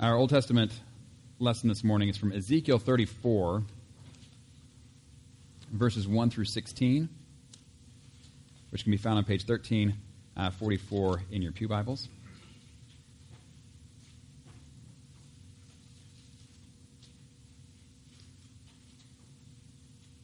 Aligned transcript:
Our 0.00 0.16
Old 0.16 0.30
Testament 0.30 0.72
lesson 1.38 1.68
this 1.68 1.84
morning 1.84 2.08
is 2.08 2.16
from 2.16 2.32
Ezekiel 2.32 2.78
34, 2.78 3.62
verses 5.70 6.08
1 6.08 6.30
through 6.30 6.46
16, 6.46 7.06
which 8.70 8.82
can 8.82 8.92
be 8.92 8.96
found 8.96 9.18
on 9.18 9.24
page 9.24 9.46
1344 9.46 11.10
uh, 11.10 11.16
in 11.30 11.42
your 11.42 11.52
Pew 11.52 11.68
Bibles. 11.68 12.08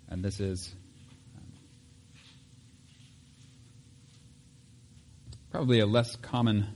And 0.08 0.24
this 0.24 0.40
is 0.40 0.74
um, 1.36 1.52
probably 5.50 5.80
a 5.80 5.86
less 5.86 6.16
common 6.16 6.66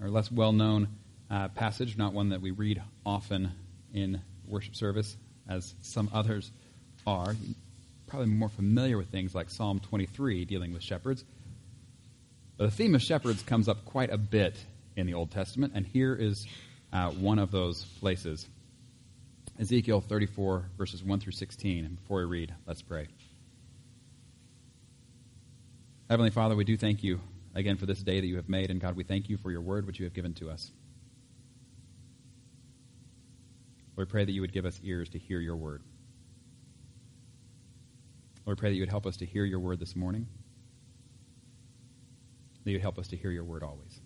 or 0.00 0.08
less 0.10 0.30
well 0.30 0.52
known 0.52 0.86
uh, 1.30 1.48
passage, 1.48 1.96
not 1.96 2.12
one 2.12 2.30
that 2.30 2.40
we 2.40 2.50
read 2.50 2.82
often 3.04 3.52
in 3.92 4.20
worship 4.46 4.76
service 4.76 5.16
as 5.48 5.74
some 5.82 6.10
others 6.12 6.50
are. 7.06 7.34
Probably 8.06 8.28
more 8.28 8.48
familiar 8.48 8.96
with 8.96 9.08
things 9.08 9.34
like 9.34 9.50
Psalm 9.50 9.80
23 9.80 10.44
dealing 10.44 10.72
with 10.72 10.82
shepherds. 10.82 11.24
But 12.56 12.66
the 12.66 12.70
theme 12.70 12.94
of 12.94 13.02
shepherds 13.02 13.42
comes 13.42 13.68
up 13.68 13.84
quite 13.84 14.10
a 14.10 14.18
bit 14.18 14.56
in 14.96 15.06
the 15.06 15.14
Old 15.14 15.30
Testament, 15.30 15.72
and 15.74 15.86
here 15.86 16.14
is 16.14 16.46
uh, 16.92 17.10
one 17.10 17.38
of 17.38 17.50
those 17.50 17.84
places. 18.00 18.46
Ezekiel 19.58 20.00
34, 20.00 20.66
verses 20.78 21.02
1 21.02 21.20
through 21.20 21.32
16. 21.32 21.84
And 21.84 21.96
before 21.96 22.18
we 22.18 22.24
read, 22.24 22.54
let's 22.66 22.82
pray. 22.82 23.08
Heavenly 26.08 26.30
Father, 26.30 26.54
we 26.54 26.64
do 26.64 26.76
thank 26.76 27.02
you 27.02 27.20
again 27.54 27.76
for 27.76 27.86
this 27.86 27.98
day 27.98 28.20
that 28.20 28.26
you 28.26 28.36
have 28.36 28.48
made, 28.48 28.70
and 28.70 28.80
God, 28.80 28.96
we 28.96 29.02
thank 29.02 29.28
you 29.28 29.36
for 29.36 29.50
your 29.50 29.60
word 29.60 29.86
which 29.86 29.98
you 29.98 30.04
have 30.04 30.14
given 30.14 30.34
to 30.34 30.50
us. 30.50 30.70
Lord, 33.96 34.08
we 34.08 34.10
pray 34.10 34.24
that 34.24 34.32
you 34.32 34.42
would 34.42 34.52
give 34.52 34.66
us 34.66 34.78
ears 34.82 35.08
to 35.10 35.18
hear 35.18 35.40
your 35.40 35.56
word. 35.56 35.82
Lord, 38.44 38.58
we 38.58 38.60
pray 38.60 38.70
that 38.70 38.76
you 38.76 38.82
would 38.82 38.90
help 38.90 39.06
us 39.06 39.16
to 39.18 39.26
hear 39.26 39.44
your 39.44 39.58
word 39.58 39.80
this 39.80 39.96
morning, 39.96 40.26
that 42.64 42.70
you 42.70 42.76
would 42.76 42.82
help 42.82 42.98
us 42.98 43.08
to 43.08 43.16
hear 43.16 43.30
your 43.30 43.44
word 43.44 43.62
always. 43.62 44.00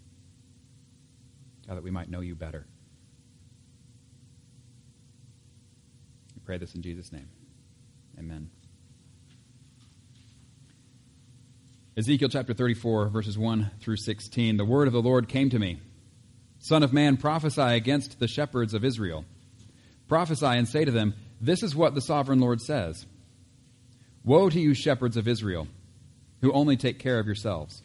God, 1.66 1.76
that 1.76 1.82
we 1.82 1.90
might 1.90 2.08
know 2.08 2.20
you 2.20 2.34
better. 2.34 2.66
We 6.36 6.40
pray 6.44 6.58
this 6.58 6.74
in 6.74 6.82
Jesus' 6.82 7.12
name. 7.12 7.28
Amen. 8.18 8.50
Ezekiel 11.96 12.28
chapter 12.28 12.54
34, 12.54 13.08
verses 13.08 13.36
1 13.36 13.72
through 13.80 13.96
16. 13.96 14.56
The 14.56 14.64
word 14.64 14.86
of 14.86 14.92
the 14.92 15.02
Lord 15.02 15.28
came 15.28 15.50
to 15.50 15.58
me 15.58 15.80
Son 16.60 16.82
of 16.82 16.92
man, 16.92 17.16
prophesy 17.16 17.60
against 17.60 18.20
the 18.20 18.28
shepherds 18.28 18.72
of 18.74 18.84
Israel. 18.84 19.24
Prophesy 20.10 20.44
and 20.44 20.66
say 20.66 20.84
to 20.84 20.90
them, 20.90 21.14
This 21.40 21.62
is 21.62 21.76
what 21.76 21.94
the 21.94 22.00
sovereign 22.00 22.40
Lord 22.40 22.60
says 22.60 23.06
Woe 24.24 24.50
to 24.50 24.58
you, 24.58 24.74
shepherds 24.74 25.16
of 25.16 25.28
Israel, 25.28 25.68
who 26.40 26.52
only 26.52 26.76
take 26.76 26.98
care 26.98 27.20
of 27.20 27.26
yourselves. 27.26 27.84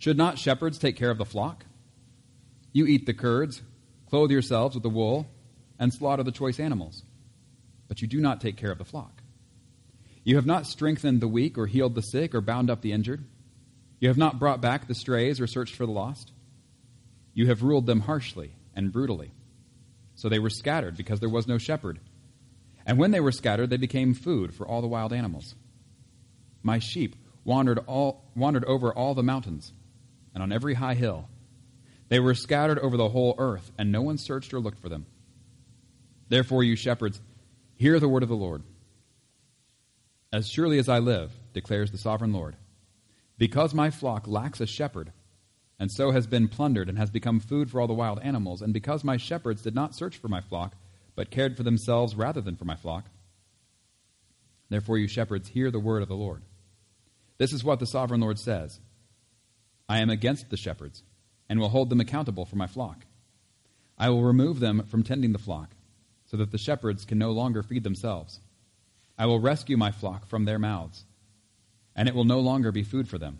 Should 0.00 0.16
not 0.16 0.36
shepherds 0.36 0.78
take 0.78 0.96
care 0.96 1.12
of 1.12 1.18
the 1.18 1.24
flock? 1.24 1.64
You 2.72 2.86
eat 2.86 3.06
the 3.06 3.14
curds, 3.14 3.62
clothe 4.10 4.32
yourselves 4.32 4.74
with 4.74 4.82
the 4.82 4.90
wool, 4.90 5.28
and 5.78 5.94
slaughter 5.94 6.24
the 6.24 6.32
choice 6.32 6.58
animals, 6.58 7.04
but 7.86 8.02
you 8.02 8.08
do 8.08 8.20
not 8.20 8.40
take 8.40 8.56
care 8.56 8.72
of 8.72 8.78
the 8.78 8.84
flock. 8.84 9.22
You 10.24 10.34
have 10.36 10.46
not 10.46 10.66
strengthened 10.66 11.20
the 11.20 11.28
weak, 11.28 11.56
or 11.56 11.66
healed 11.66 11.94
the 11.94 12.02
sick, 12.02 12.34
or 12.34 12.40
bound 12.40 12.68
up 12.68 12.82
the 12.82 12.90
injured. 12.90 13.24
You 14.00 14.08
have 14.08 14.18
not 14.18 14.40
brought 14.40 14.60
back 14.60 14.88
the 14.88 14.94
strays, 14.94 15.40
or 15.40 15.46
searched 15.46 15.76
for 15.76 15.86
the 15.86 15.92
lost. 15.92 16.32
You 17.32 17.46
have 17.46 17.62
ruled 17.62 17.86
them 17.86 18.00
harshly 18.00 18.56
and 18.74 18.92
brutally. 18.92 19.30
So 20.18 20.28
they 20.28 20.40
were 20.40 20.50
scattered 20.50 20.96
because 20.96 21.20
there 21.20 21.28
was 21.28 21.46
no 21.46 21.58
shepherd. 21.58 22.00
And 22.84 22.98
when 22.98 23.12
they 23.12 23.20
were 23.20 23.30
scattered, 23.30 23.70
they 23.70 23.76
became 23.76 24.14
food 24.14 24.52
for 24.52 24.66
all 24.66 24.80
the 24.80 24.88
wild 24.88 25.12
animals. 25.12 25.54
My 26.60 26.80
sheep 26.80 27.14
wandered, 27.44 27.78
all, 27.86 28.24
wandered 28.34 28.64
over 28.64 28.92
all 28.92 29.14
the 29.14 29.22
mountains 29.22 29.72
and 30.34 30.42
on 30.42 30.50
every 30.50 30.74
high 30.74 30.94
hill. 30.94 31.28
They 32.08 32.18
were 32.18 32.34
scattered 32.34 32.80
over 32.80 32.96
the 32.96 33.10
whole 33.10 33.36
earth, 33.38 33.70
and 33.78 33.92
no 33.92 34.02
one 34.02 34.18
searched 34.18 34.52
or 34.52 34.58
looked 34.58 34.80
for 34.80 34.88
them. 34.88 35.06
Therefore, 36.28 36.64
you 36.64 36.74
shepherds, 36.74 37.20
hear 37.76 38.00
the 38.00 38.08
word 38.08 38.24
of 38.24 38.28
the 38.28 38.34
Lord. 38.34 38.64
As 40.32 40.48
surely 40.48 40.80
as 40.80 40.88
I 40.88 40.98
live, 40.98 41.30
declares 41.52 41.92
the 41.92 41.98
sovereign 41.98 42.32
Lord, 42.32 42.56
because 43.36 43.72
my 43.72 43.90
flock 43.90 44.26
lacks 44.26 44.60
a 44.60 44.66
shepherd, 44.66 45.12
and 45.78 45.90
so 45.92 46.10
has 46.10 46.26
been 46.26 46.48
plundered 46.48 46.88
and 46.88 46.98
has 46.98 47.10
become 47.10 47.40
food 47.40 47.70
for 47.70 47.80
all 47.80 47.86
the 47.86 47.94
wild 47.94 48.18
animals, 48.20 48.62
and 48.62 48.72
because 48.72 49.04
my 49.04 49.16
shepherds 49.16 49.62
did 49.62 49.74
not 49.74 49.94
search 49.94 50.16
for 50.16 50.28
my 50.28 50.40
flock, 50.40 50.74
but 51.14 51.30
cared 51.30 51.56
for 51.56 51.62
themselves 51.62 52.14
rather 52.14 52.40
than 52.40 52.56
for 52.56 52.64
my 52.64 52.76
flock, 52.76 53.04
therefore 54.68 54.98
you 54.98 55.08
shepherds 55.08 55.48
hear 55.48 55.70
the 55.70 55.80
word 55.80 56.02
of 56.02 56.08
the 56.08 56.14
Lord. 56.14 56.42
This 57.38 57.52
is 57.52 57.62
what 57.62 57.78
the 57.78 57.86
sovereign 57.86 58.20
Lord 58.20 58.38
says 58.38 58.80
I 59.88 59.98
am 59.98 60.10
against 60.10 60.50
the 60.50 60.56
shepherds, 60.56 61.02
and 61.48 61.58
will 61.58 61.70
hold 61.70 61.90
them 61.90 62.00
accountable 62.00 62.44
for 62.44 62.56
my 62.56 62.66
flock. 62.66 63.06
I 63.96 64.10
will 64.10 64.22
remove 64.22 64.60
them 64.60 64.84
from 64.84 65.02
tending 65.02 65.32
the 65.32 65.38
flock, 65.38 65.70
so 66.26 66.36
that 66.36 66.50
the 66.50 66.58
shepherds 66.58 67.04
can 67.04 67.18
no 67.18 67.30
longer 67.30 67.62
feed 67.62 67.84
themselves. 67.84 68.40
I 69.16 69.26
will 69.26 69.40
rescue 69.40 69.76
my 69.76 69.90
flock 69.90 70.26
from 70.26 70.44
their 70.44 70.58
mouths, 70.58 71.04
and 71.96 72.08
it 72.08 72.14
will 72.14 72.24
no 72.24 72.40
longer 72.40 72.70
be 72.70 72.82
food 72.82 73.08
for 73.08 73.18
them. 73.18 73.38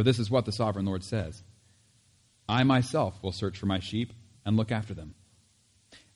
For 0.00 0.04
this 0.04 0.18
is 0.18 0.30
what 0.30 0.46
the 0.46 0.52
sovereign 0.52 0.86
Lord 0.86 1.04
says 1.04 1.42
I 2.48 2.64
myself 2.64 3.22
will 3.22 3.32
search 3.32 3.58
for 3.58 3.66
my 3.66 3.80
sheep 3.80 4.14
and 4.46 4.56
look 4.56 4.72
after 4.72 4.94
them. 4.94 5.14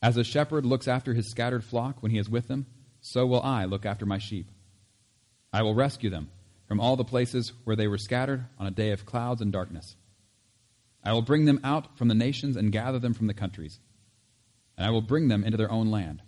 As 0.01 0.17
a 0.17 0.25
shepherd 0.25 0.65
looks 0.65 0.89
after 0.89 1.13
his 1.13 1.29
scattered 1.29 1.63
flock 1.63 2.03
when 2.03 2.11
he 2.11 2.17
is 2.17 2.31
with 2.31 2.49
them, 2.49 2.65
so 3.03 3.27
will 3.27 3.43
I 3.43 3.67
look 3.67 3.85
after 3.85 4.07
my 4.07 4.17
sheep. 4.17 4.51
I 5.53 5.61
will 5.61 5.75
rescue 5.75 6.09
them 6.09 6.31
from 6.67 6.81
all 6.81 6.97
the 6.97 7.05
places 7.05 7.53
where 7.65 7.77
they 7.77 7.87
were 7.87 7.99
scattered 7.99 8.47
on 8.59 8.67
a 8.67 8.71
day 8.71 8.91
of 8.91 9.05
clouds 9.05 9.43
and 9.43 9.53
darkness. 9.53 9.97
I 11.05 11.13
will 11.13 11.21
bring 11.21 11.45
them 11.45 11.61
out 11.63 11.99
from 11.99 12.09
the 12.09 12.15
nations 12.15 12.57
and 12.57 12.73
gather 12.73 12.99
them 12.99 13.13
from 13.13 13.27
the 13.27 13.35
countries, 13.35 13.81
and 14.79 14.87
I 14.87 14.93
will 14.93 15.03
bring 15.03 15.29
them 15.29 15.45
into 15.45 15.59
their 15.59 15.71
own 15.71 15.91
land. 15.91 16.23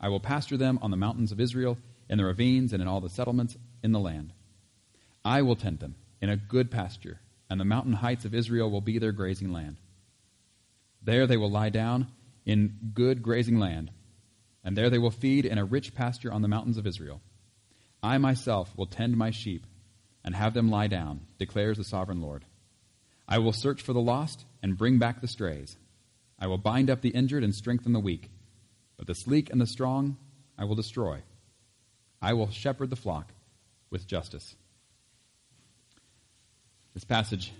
I 0.00 0.08
will 0.08 0.18
pasture 0.18 0.56
them 0.56 0.80
on 0.82 0.90
the 0.90 0.96
mountains 0.96 1.30
of 1.30 1.38
Israel, 1.38 1.78
in 2.10 2.18
the 2.18 2.24
ravines, 2.24 2.72
and 2.72 2.82
in 2.82 2.88
all 2.88 3.00
the 3.00 3.08
settlements 3.08 3.56
in 3.84 3.92
the 3.92 4.00
land. 4.00 4.32
I 5.24 5.42
will 5.42 5.54
tend 5.54 5.78
them 5.78 5.94
in 6.24 6.30
a 6.30 6.36
good 6.38 6.70
pasture, 6.70 7.20
and 7.50 7.60
the 7.60 7.66
mountain 7.66 7.92
heights 7.92 8.24
of 8.24 8.34
Israel 8.34 8.70
will 8.70 8.80
be 8.80 8.98
their 8.98 9.12
grazing 9.12 9.52
land. 9.52 9.76
There 11.02 11.26
they 11.26 11.36
will 11.36 11.50
lie 11.50 11.68
down 11.68 12.06
in 12.46 12.78
good 12.94 13.22
grazing 13.22 13.58
land, 13.58 13.90
and 14.64 14.74
there 14.74 14.88
they 14.88 14.96
will 14.96 15.10
feed 15.10 15.44
in 15.44 15.58
a 15.58 15.66
rich 15.66 15.94
pasture 15.94 16.32
on 16.32 16.40
the 16.40 16.48
mountains 16.48 16.78
of 16.78 16.86
Israel. 16.86 17.20
I 18.02 18.16
myself 18.16 18.72
will 18.74 18.86
tend 18.86 19.18
my 19.18 19.32
sheep 19.32 19.66
and 20.24 20.34
have 20.34 20.54
them 20.54 20.70
lie 20.70 20.86
down, 20.86 21.26
declares 21.36 21.76
the 21.76 21.84
sovereign 21.84 22.22
Lord. 22.22 22.46
I 23.28 23.36
will 23.36 23.52
search 23.52 23.82
for 23.82 23.92
the 23.92 24.00
lost 24.00 24.46
and 24.62 24.78
bring 24.78 24.98
back 24.98 25.20
the 25.20 25.28
strays. 25.28 25.76
I 26.38 26.46
will 26.46 26.56
bind 26.56 26.88
up 26.88 27.02
the 27.02 27.10
injured 27.10 27.44
and 27.44 27.54
strengthen 27.54 27.92
the 27.92 28.00
weak. 28.00 28.30
But 28.96 29.08
the 29.08 29.14
sleek 29.14 29.50
and 29.50 29.60
the 29.60 29.66
strong 29.66 30.16
I 30.56 30.64
will 30.64 30.74
destroy. 30.74 31.22
I 32.22 32.32
will 32.32 32.50
shepherd 32.50 32.88
the 32.88 32.96
flock 32.96 33.34
with 33.90 34.06
justice. 34.06 34.56
This 36.94 37.04
passage 37.04 37.52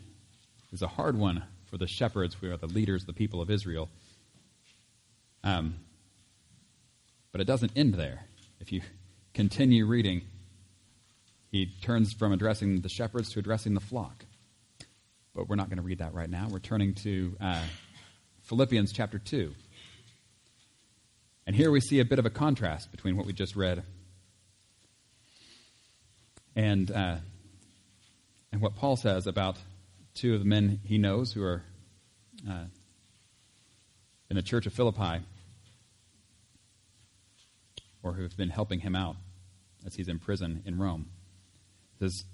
is 0.72 0.83
a 0.83 0.87
hard 0.87 1.19
one 1.19 1.43
for 1.67 1.77
the 1.77 1.89
shepherds 1.89 2.37
who 2.41 2.53
are 2.53 2.56
the 2.56 2.69
leaders, 2.69 3.05
the 3.05 3.12
people 3.12 3.41
of 3.41 3.50
Israel. 3.50 3.89
Um, 5.43 5.75
but 7.33 7.41
it 7.41 7.45
doesn't 7.45 7.72
end 7.75 7.95
there. 7.95 8.27
If 8.61 8.71
you 8.71 8.81
continue 9.34 9.87
reading, 9.87 10.22
he 11.50 11.67
turns 11.83 12.12
from 12.12 12.33
addressing 12.33 12.81
the 12.81 12.89
shepherds 12.89 13.31
to 13.33 13.41
addressing 13.41 13.75
the 13.75 13.81
flock. 13.81 14.25
But 15.34 15.49
we're 15.49 15.56
not 15.56 15.69
going 15.69 15.78
to 15.78 15.83
read 15.83 15.99
that 15.99 16.15
right 16.15 16.31
now. 16.31 16.47
We're 16.49 16.61
turning 16.61 16.95
to 17.03 17.37
uh, 17.41 17.62
Philippians 18.42 18.92
chapter 18.92 19.19
2. 19.19 19.53
And 21.48 21.57
here 21.57 21.72
we 21.72 21.80
see 21.80 21.98
a 21.98 22.04
bit 22.04 22.21
of 22.21 22.25
a 22.25 22.30
contrast 22.30 22.92
between 22.92 23.16
what 23.16 23.27
we 23.27 23.33
just 23.33 23.57
read 23.57 23.83
and, 26.54 26.91
uh, 26.91 27.16
and 28.54 28.62
what 28.62 28.77
Paul 28.77 28.95
says 28.95 29.27
about 29.27 29.56
two 30.15 30.33
of 30.33 30.39
the 30.39 30.47
men 30.47 30.78
he 30.84 30.97
knows 30.97 31.33
who 31.33 31.42
are 31.42 31.65
uh, 32.48 32.66
in 34.30 34.36
the 34.36 34.42
church 34.42 34.65
of 34.66 34.72
Philippi 34.72 35.24
or 38.01 38.12
who 38.12 38.22
have 38.22 38.36
been 38.36 38.51
helping 38.51 38.78
him 38.78 38.95
out 38.95 39.16
as 39.84 39.97
he's 39.97 40.06
in 40.06 40.21
prison 40.21 40.62
in 40.66 40.78
Rome. 40.78 41.06
It 41.97 42.04
says 42.04 42.24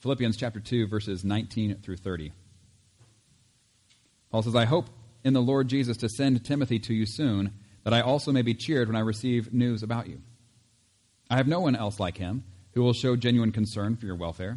Philippians 0.00 0.38
chapter 0.38 0.60
2, 0.60 0.86
verses 0.86 1.26
19 1.26 1.82
through 1.82 1.98
30. 1.98 2.32
Paul 4.30 4.42
says, 4.42 4.56
I 4.56 4.64
hope 4.64 4.86
in 5.24 5.34
the 5.34 5.42
Lord 5.42 5.68
Jesus 5.68 5.98
to 5.98 6.08
send 6.08 6.42
Timothy 6.42 6.78
to 6.78 6.94
you 6.94 7.04
soon 7.04 7.52
that 7.84 7.92
I 7.92 8.00
also 8.00 8.32
may 8.32 8.40
be 8.40 8.54
cheered 8.54 8.88
when 8.88 8.96
I 8.96 9.00
receive 9.00 9.52
news 9.52 9.82
about 9.82 10.06
you. 10.06 10.22
I 11.28 11.36
have 11.36 11.48
no 11.48 11.60
one 11.60 11.76
else 11.76 12.00
like 12.00 12.16
him 12.16 12.44
who 12.72 12.82
will 12.82 12.94
show 12.94 13.14
genuine 13.14 13.52
concern 13.52 13.96
for 13.96 14.06
your 14.06 14.16
welfare. 14.16 14.56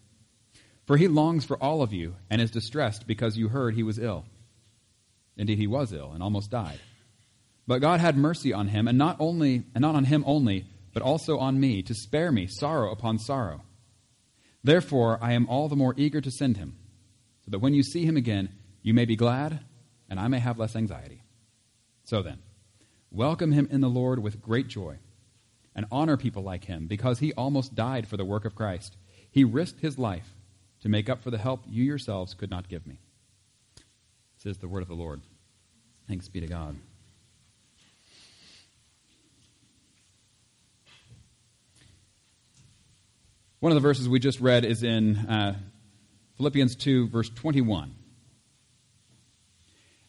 For 0.85 0.97
he 0.97 1.07
longs 1.07 1.45
for 1.45 1.57
all 1.57 1.81
of 1.81 1.93
you 1.93 2.15
and 2.29 2.41
is 2.41 2.51
distressed 2.51 3.07
because 3.07 3.37
you 3.37 3.49
heard 3.49 3.75
he 3.75 3.83
was 3.83 3.99
ill. 3.99 4.25
Indeed, 5.37 5.57
he 5.57 5.67
was 5.67 5.93
ill 5.93 6.11
and 6.11 6.21
almost 6.21 6.51
died. 6.51 6.79
But 7.67 7.79
God 7.79 7.99
had 7.99 8.17
mercy 8.17 8.51
on 8.51 8.67
him, 8.67 8.87
and 8.87 8.97
not 8.97 9.17
only 9.19 9.63
and 9.73 9.81
not 9.81 9.95
on 9.95 10.05
him 10.05 10.23
only, 10.25 10.65
but 10.93 11.03
also 11.03 11.37
on 11.37 11.59
me, 11.59 11.81
to 11.83 11.93
spare 11.93 12.31
me 12.31 12.47
sorrow 12.47 12.91
upon 12.91 13.19
sorrow. 13.19 13.61
Therefore, 14.63 15.17
I 15.21 15.33
am 15.33 15.47
all 15.47 15.69
the 15.69 15.75
more 15.75 15.93
eager 15.97 16.21
to 16.21 16.31
send 16.31 16.57
him, 16.57 16.75
so 17.45 17.51
that 17.51 17.59
when 17.59 17.73
you 17.73 17.83
see 17.83 18.05
him 18.05 18.17
again, 18.17 18.49
you 18.81 18.93
may 18.93 19.05
be 19.05 19.15
glad, 19.15 19.61
and 20.09 20.19
I 20.19 20.27
may 20.27 20.39
have 20.39 20.59
less 20.59 20.75
anxiety. 20.75 21.23
So 22.03 22.21
then, 22.21 22.39
welcome 23.09 23.53
him 23.53 23.67
in 23.71 23.81
the 23.81 23.89
Lord 23.89 24.19
with 24.19 24.41
great 24.41 24.67
joy, 24.67 24.97
and 25.73 25.85
honor 25.91 26.17
people 26.17 26.43
like 26.43 26.65
him, 26.65 26.87
because 26.87 27.19
he 27.19 27.31
almost 27.33 27.73
died 27.73 28.07
for 28.07 28.17
the 28.17 28.25
work 28.25 28.43
of 28.43 28.55
Christ. 28.55 28.97
He 29.31 29.43
risked 29.43 29.79
his 29.79 29.97
life 29.97 30.35
to 30.81 30.89
make 30.89 31.09
up 31.09 31.23
for 31.23 31.31
the 31.31 31.37
help 31.37 31.63
you 31.67 31.83
yourselves 31.83 32.33
could 32.33 32.49
not 32.49 32.67
give 32.67 32.85
me. 32.85 32.97
This 34.37 34.51
is 34.51 34.57
the 34.57 34.67
word 34.67 34.81
of 34.81 34.87
the 34.87 34.95
Lord. 34.95 35.21
Thanks 36.07 36.27
be 36.27 36.41
to 36.41 36.47
God. 36.47 36.75
One 43.59 43.71
of 43.71 43.75
the 43.75 43.81
verses 43.81 44.09
we 44.09 44.19
just 44.19 44.39
read 44.39 44.65
is 44.65 44.81
in 44.81 45.17
uh, 45.17 45.55
Philippians 46.37 46.75
2, 46.77 47.09
verse 47.09 47.29
21. 47.29 47.93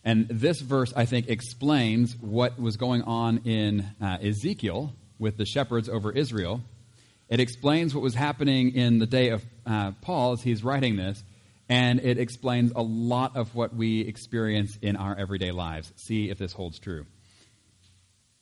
And 0.05 0.27
this 0.29 0.61
verse, 0.61 0.95
I 0.97 1.05
think, 1.05 1.29
explains 1.29 2.17
what 2.17 2.59
was 2.59 2.79
going 2.79 3.03
on 3.03 3.43
in 3.45 3.85
uh, 4.01 4.17
Ezekiel 4.23 4.95
with 5.19 5.37
the 5.37 5.45
shepherds 5.45 5.91
over 5.91 6.11
Israel. 6.11 6.63
It 7.33 7.41
explains 7.41 7.95
what 7.95 8.03
was 8.03 8.15
happening 8.15 8.75
in 8.75 8.99
the 8.99 9.07
day 9.07 9.31
of 9.31 9.43
uh, 9.65 9.93
Paul 10.03 10.33
as 10.33 10.43
he's 10.43 10.63
writing 10.63 10.97
this, 10.97 11.25
and 11.67 11.99
it 11.99 12.19
explains 12.19 12.73
a 12.77 12.83
lot 12.83 13.39
of 13.39 13.55
what 13.55 13.75
we 13.75 14.03
experience 14.03 14.77
in 14.83 14.97
our 14.97 15.19
everyday 15.19 15.51
lives. 15.51 15.91
See 15.97 16.29
if 16.29 16.37
this 16.37 16.53
holds 16.53 16.79
true. 16.79 17.07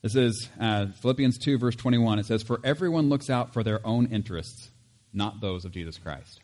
This 0.03 0.17
is 0.17 0.49
uh, 0.59 0.87
Philippians 1.03 1.39
2, 1.39 1.59
verse 1.59 1.77
21. 1.77 2.19
It 2.19 2.27
says, 2.27 2.43
For 2.43 2.59
everyone 2.65 3.09
looks 3.09 3.31
out 3.31 3.53
for 3.55 3.63
their 3.63 3.81
own 3.87 4.07
interests 4.07 4.71
not 5.13 5.41
those 5.41 5.65
of 5.65 5.71
Jesus 5.71 5.97
Christ. 5.97 6.41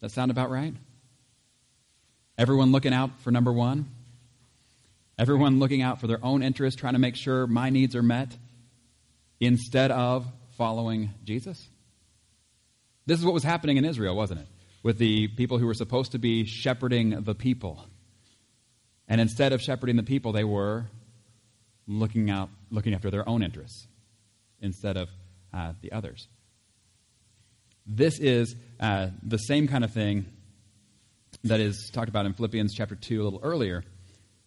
That 0.00 0.10
sound 0.10 0.30
about 0.30 0.50
right? 0.50 0.74
Everyone 2.36 2.70
looking 2.70 2.92
out 2.92 3.10
for 3.20 3.32
number 3.32 3.52
one? 3.52 3.88
Everyone 5.18 5.58
looking 5.58 5.82
out 5.82 6.00
for 6.00 6.06
their 6.06 6.24
own 6.24 6.44
interests, 6.44 6.80
trying 6.80 6.92
to 6.92 7.00
make 7.00 7.16
sure 7.16 7.48
my 7.48 7.70
needs 7.70 7.96
are 7.96 8.02
met 8.02 8.36
instead 9.40 9.90
of 9.90 10.26
following 10.58 11.14
Jesus? 11.24 11.68
This 13.06 13.18
is 13.18 13.24
what 13.24 13.32
was 13.32 13.44
happening 13.44 13.78
in 13.78 13.84
Israel, 13.86 14.14
wasn't 14.14 14.40
it? 14.40 14.46
With 14.82 14.98
the 14.98 15.28
people 15.28 15.56
who 15.56 15.66
were 15.66 15.74
supposed 15.74 16.12
to 16.12 16.18
be 16.18 16.44
shepherding 16.44 17.22
the 17.22 17.34
people. 17.34 17.86
And 19.06 19.20
instead 19.20 19.52
of 19.52 19.62
shepherding 19.62 19.96
the 19.96 20.02
people, 20.02 20.32
they 20.32 20.44
were 20.44 20.86
looking 21.86 22.28
out, 22.28 22.50
looking 22.70 22.92
after 22.92 23.10
their 23.10 23.26
own 23.26 23.42
interests 23.42 23.86
instead 24.60 24.96
of 24.96 25.08
uh, 25.54 25.72
the 25.80 25.92
others. 25.92 26.26
This 27.86 28.18
is 28.18 28.54
uh, 28.80 29.08
the 29.22 29.38
same 29.38 29.68
kind 29.68 29.84
of 29.84 29.92
thing 29.92 30.26
that 31.44 31.60
is 31.60 31.88
talked 31.90 32.08
about 32.08 32.26
in 32.26 32.34
Philippians 32.34 32.74
chapter 32.74 32.96
2 32.96 33.22
a 33.22 33.24
little 33.24 33.40
earlier, 33.42 33.84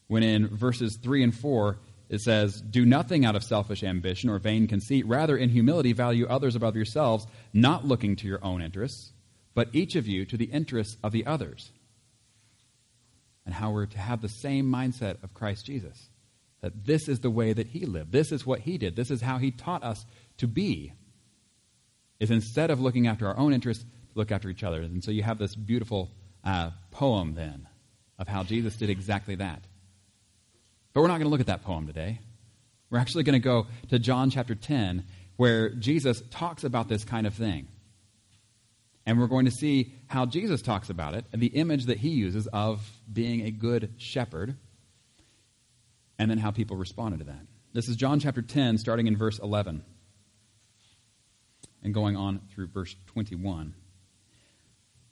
when 0.07 0.23
in 0.23 0.47
verses 0.47 0.97
3 0.97 1.23
and 1.23 1.35
4 1.35 1.77
it 2.11 2.19
says, 2.19 2.61
Do 2.61 2.85
nothing 2.85 3.25
out 3.25 3.37
of 3.37 3.43
selfish 3.43 3.83
ambition 3.83 4.29
or 4.29 4.37
vain 4.37 4.67
conceit. 4.67 5.07
Rather, 5.07 5.37
in 5.37 5.49
humility, 5.49 5.93
value 5.93 6.27
others 6.27 6.57
above 6.57 6.75
yourselves, 6.75 7.25
not 7.53 7.85
looking 7.85 8.17
to 8.17 8.27
your 8.27 8.43
own 8.43 8.61
interests, 8.61 9.13
but 9.55 9.69
each 9.71 9.95
of 9.95 10.07
you 10.07 10.25
to 10.25 10.35
the 10.35 10.45
interests 10.45 10.97
of 11.01 11.13
the 11.13 11.25
others. 11.25 11.71
And 13.45 13.55
how 13.55 13.71
we're 13.71 13.85
to 13.85 13.97
have 13.97 14.21
the 14.21 14.27
same 14.27 14.65
mindset 14.65 15.23
of 15.23 15.33
Christ 15.33 15.65
Jesus. 15.65 16.09
That 16.59 16.85
this 16.85 17.07
is 17.07 17.21
the 17.21 17.31
way 17.31 17.53
that 17.53 17.67
he 17.67 17.85
lived. 17.85 18.11
This 18.11 18.33
is 18.33 18.45
what 18.45 18.59
he 18.59 18.77
did. 18.77 18.97
This 18.97 19.09
is 19.09 19.21
how 19.21 19.37
he 19.37 19.49
taught 19.49 19.83
us 19.83 20.05
to 20.37 20.47
be 20.47 20.91
is 22.19 22.29
instead 22.29 22.69
of 22.69 22.81
looking 22.81 23.07
after 23.07 23.25
our 23.25 23.37
own 23.37 23.53
interests, 23.53 23.85
look 24.15 24.31
after 24.31 24.49
each 24.49 24.63
other. 24.63 24.81
And 24.81 25.01
so 25.01 25.11
you 25.11 25.23
have 25.23 25.39
this 25.39 25.55
beautiful 25.55 26.11
uh, 26.43 26.71
poem 26.91 27.35
then 27.35 27.67
of 28.19 28.27
how 28.27 28.43
Jesus 28.43 28.75
did 28.75 28.89
exactly 28.89 29.35
that. 29.35 29.63
But 30.93 31.01
we're 31.01 31.07
not 31.07 31.19
going 31.19 31.25
to 31.25 31.29
look 31.29 31.39
at 31.39 31.47
that 31.47 31.63
poem 31.63 31.88
today. 31.88 32.19
We're 32.89 32.99
actually 32.99 33.23
going 33.23 33.39
to 33.41 33.43
go 33.43 33.67
to 33.89 33.99
John 33.99 34.29
chapter 34.29 34.55
10, 34.55 35.05
where 35.38 35.69
Jesus 35.69 36.21
talks 36.31 36.63
about 36.63 36.89
this 36.89 37.05
kind 37.05 37.25
of 37.25 37.33
thing. 37.33 37.67
And 39.05 39.19
we're 39.19 39.27
going 39.27 39.45
to 39.45 39.51
see 39.51 39.93
how 40.07 40.25
Jesus 40.25 40.61
talks 40.61 40.89
about 40.89 41.15
it 41.15 41.25
and 41.31 41.41
the 41.41 41.47
image 41.47 41.85
that 41.85 41.97
he 41.97 42.09
uses 42.09 42.47
of 42.47 42.88
being 43.11 43.41
a 43.45 43.51
good 43.51 43.93
shepherd, 43.97 44.55
and 46.19 46.29
then 46.29 46.38
how 46.38 46.51
people 46.51 46.77
responded 46.77 47.19
to 47.19 47.23
that. 47.25 47.41
This 47.73 47.87
is 47.87 47.95
John 47.95 48.19
chapter 48.19 48.41
10, 48.41 48.77
starting 48.77 49.07
in 49.07 49.17
verse 49.17 49.39
11 49.39 49.83
and 51.83 51.94
going 51.94 52.15
on 52.15 52.41
through 52.53 52.67
verse 52.67 52.95
21. 53.07 53.73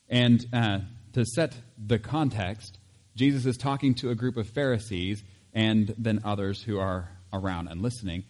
And 0.09 0.45
uh, 0.53 0.79
to 1.13 1.25
set 1.25 1.55
the 1.77 1.99
context, 1.99 2.77
Jesus 3.15 3.45
is 3.45 3.57
talking 3.57 3.95
to 3.95 4.09
a 4.09 4.15
group 4.15 4.37
of 4.37 4.47
Pharisees 4.49 5.23
and 5.53 5.93
then 5.97 6.21
others 6.23 6.63
who 6.63 6.79
are 6.79 7.09
around 7.33 7.67
and 7.67 7.81
listening. 7.81 8.23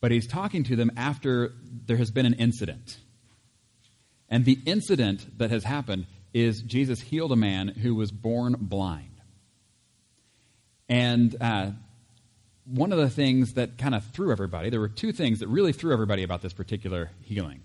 But 0.00 0.10
he's 0.10 0.26
talking 0.26 0.64
to 0.64 0.76
them 0.76 0.92
after 0.96 1.52
there 1.86 1.96
has 1.96 2.10
been 2.10 2.26
an 2.26 2.34
incident. 2.34 2.98
And 4.28 4.44
the 4.44 4.58
incident 4.66 5.38
that 5.38 5.50
has 5.50 5.64
happened 5.64 6.06
is 6.34 6.62
Jesus 6.62 7.00
healed 7.00 7.32
a 7.32 7.36
man 7.36 7.68
who 7.68 7.94
was 7.94 8.10
born 8.10 8.56
blind. 8.58 9.10
And 10.88 11.34
uh, 11.40 11.70
one 12.64 12.92
of 12.92 12.98
the 12.98 13.10
things 13.10 13.54
that 13.54 13.78
kind 13.78 13.94
of 13.94 14.04
threw 14.12 14.32
everybody, 14.32 14.70
there 14.70 14.80
were 14.80 14.88
two 14.88 15.12
things 15.12 15.40
that 15.40 15.48
really 15.48 15.72
threw 15.72 15.92
everybody 15.92 16.22
about 16.22 16.42
this 16.42 16.52
particular 16.52 17.10
healing. 17.22 17.62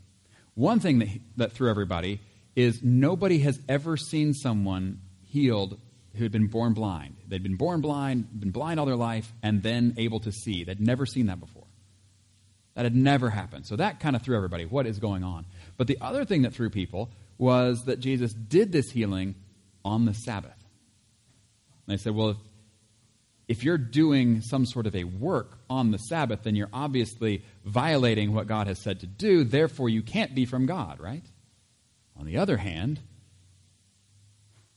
One 0.54 0.80
thing 0.80 1.00
that, 1.00 1.10
that 1.38 1.52
threw 1.52 1.70
everybody 1.70 2.20
is 2.56 2.84
nobody 2.84 3.40
has 3.40 3.60
ever 3.68 3.98
seen 3.98 4.34
someone 4.34 5.02
healed 5.26 5.80
who 6.16 6.24
had 6.24 6.32
been 6.32 6.48
born 6.48 6.74
blind. 6.74 7.16
They'd 7.28 7.44
been 7.44 7.56
born 7.56 7.82
blind, 7.82 8.40
been 8.40 8.52
blind 8.52 8.80
all 8.80 8.86
their 8.86 8.96
life, 8.96 9.32
and 9.42 9.64
then 9.64 9.96
able 9.98 10.20
to 10.22 10.32
see. 10.32 10.64
They'd 10.64 10.82
never 10.82 11.06
seen 11.06 11.28
that 11.28 11.40
before. 11.40 11.66
That 12.76 12.86
had 12.86 12.96
never 12.96 13.30
happened. 13.30 13.66
So 13.66 13.76
that 13.76 14.00
kind 14.00 14.16
of 14.16 14.22
threw 14.22 14.36
everybody. 14.36 14.66
What 14.66 14.88
is 14.88 15.00
going 15.00 15.24
on? 15.24 15.46
But 15.78 15.88
the 15.88 15.98
other 16.02 16.26
thing 16.26 16.44
that 16.44 16.54
threw 16.54 16.70
people 16.70 17.10
was 17.38 17.86
that 17.86 18.00
Jesus 18.00 18.34
did 18.34 18.72
this 18.72 18.92
healing 18.92 19.36
on 19.84 20.06
the 20.06 20.14
Sabbath. 20.14 20.52
And 21.88 21.98
they 21.98 22.02
said, 22.02 22.16
well, 22.16 22.30
if 22.30 22.38
if 23.52 23.66
you're 23.66 23.78
doing 23.78 24.40
some 24.40 24.66
sort 24.66 24.88
of 24.88 24.96
a 24.96 25.04
work 25.04 25.58
on 25.70 25.92
the 25.92 25.98
Sabbath, 25.98 26.44
then 26.44 26.56
you're 26.56 26.70
obviously 26.72 27.44
violating 27.66 28.34
what 28.34 28.48
God 28.48 28.68
has 28.68 28.80
said 28.80 29.02
to 29.02 29.08
do. 29.08 29.44
Therefore, 29.44 29.90
you 29.90 30.02
can't 30.02 30.34
be 30.34 30.46
from 30.46 30.68
God, 30.68 31.02
right? 31.02 31.26
On 32.18 32.26
the 32.26 32.38
other 32.38 32.56
hand, 32.56 33.02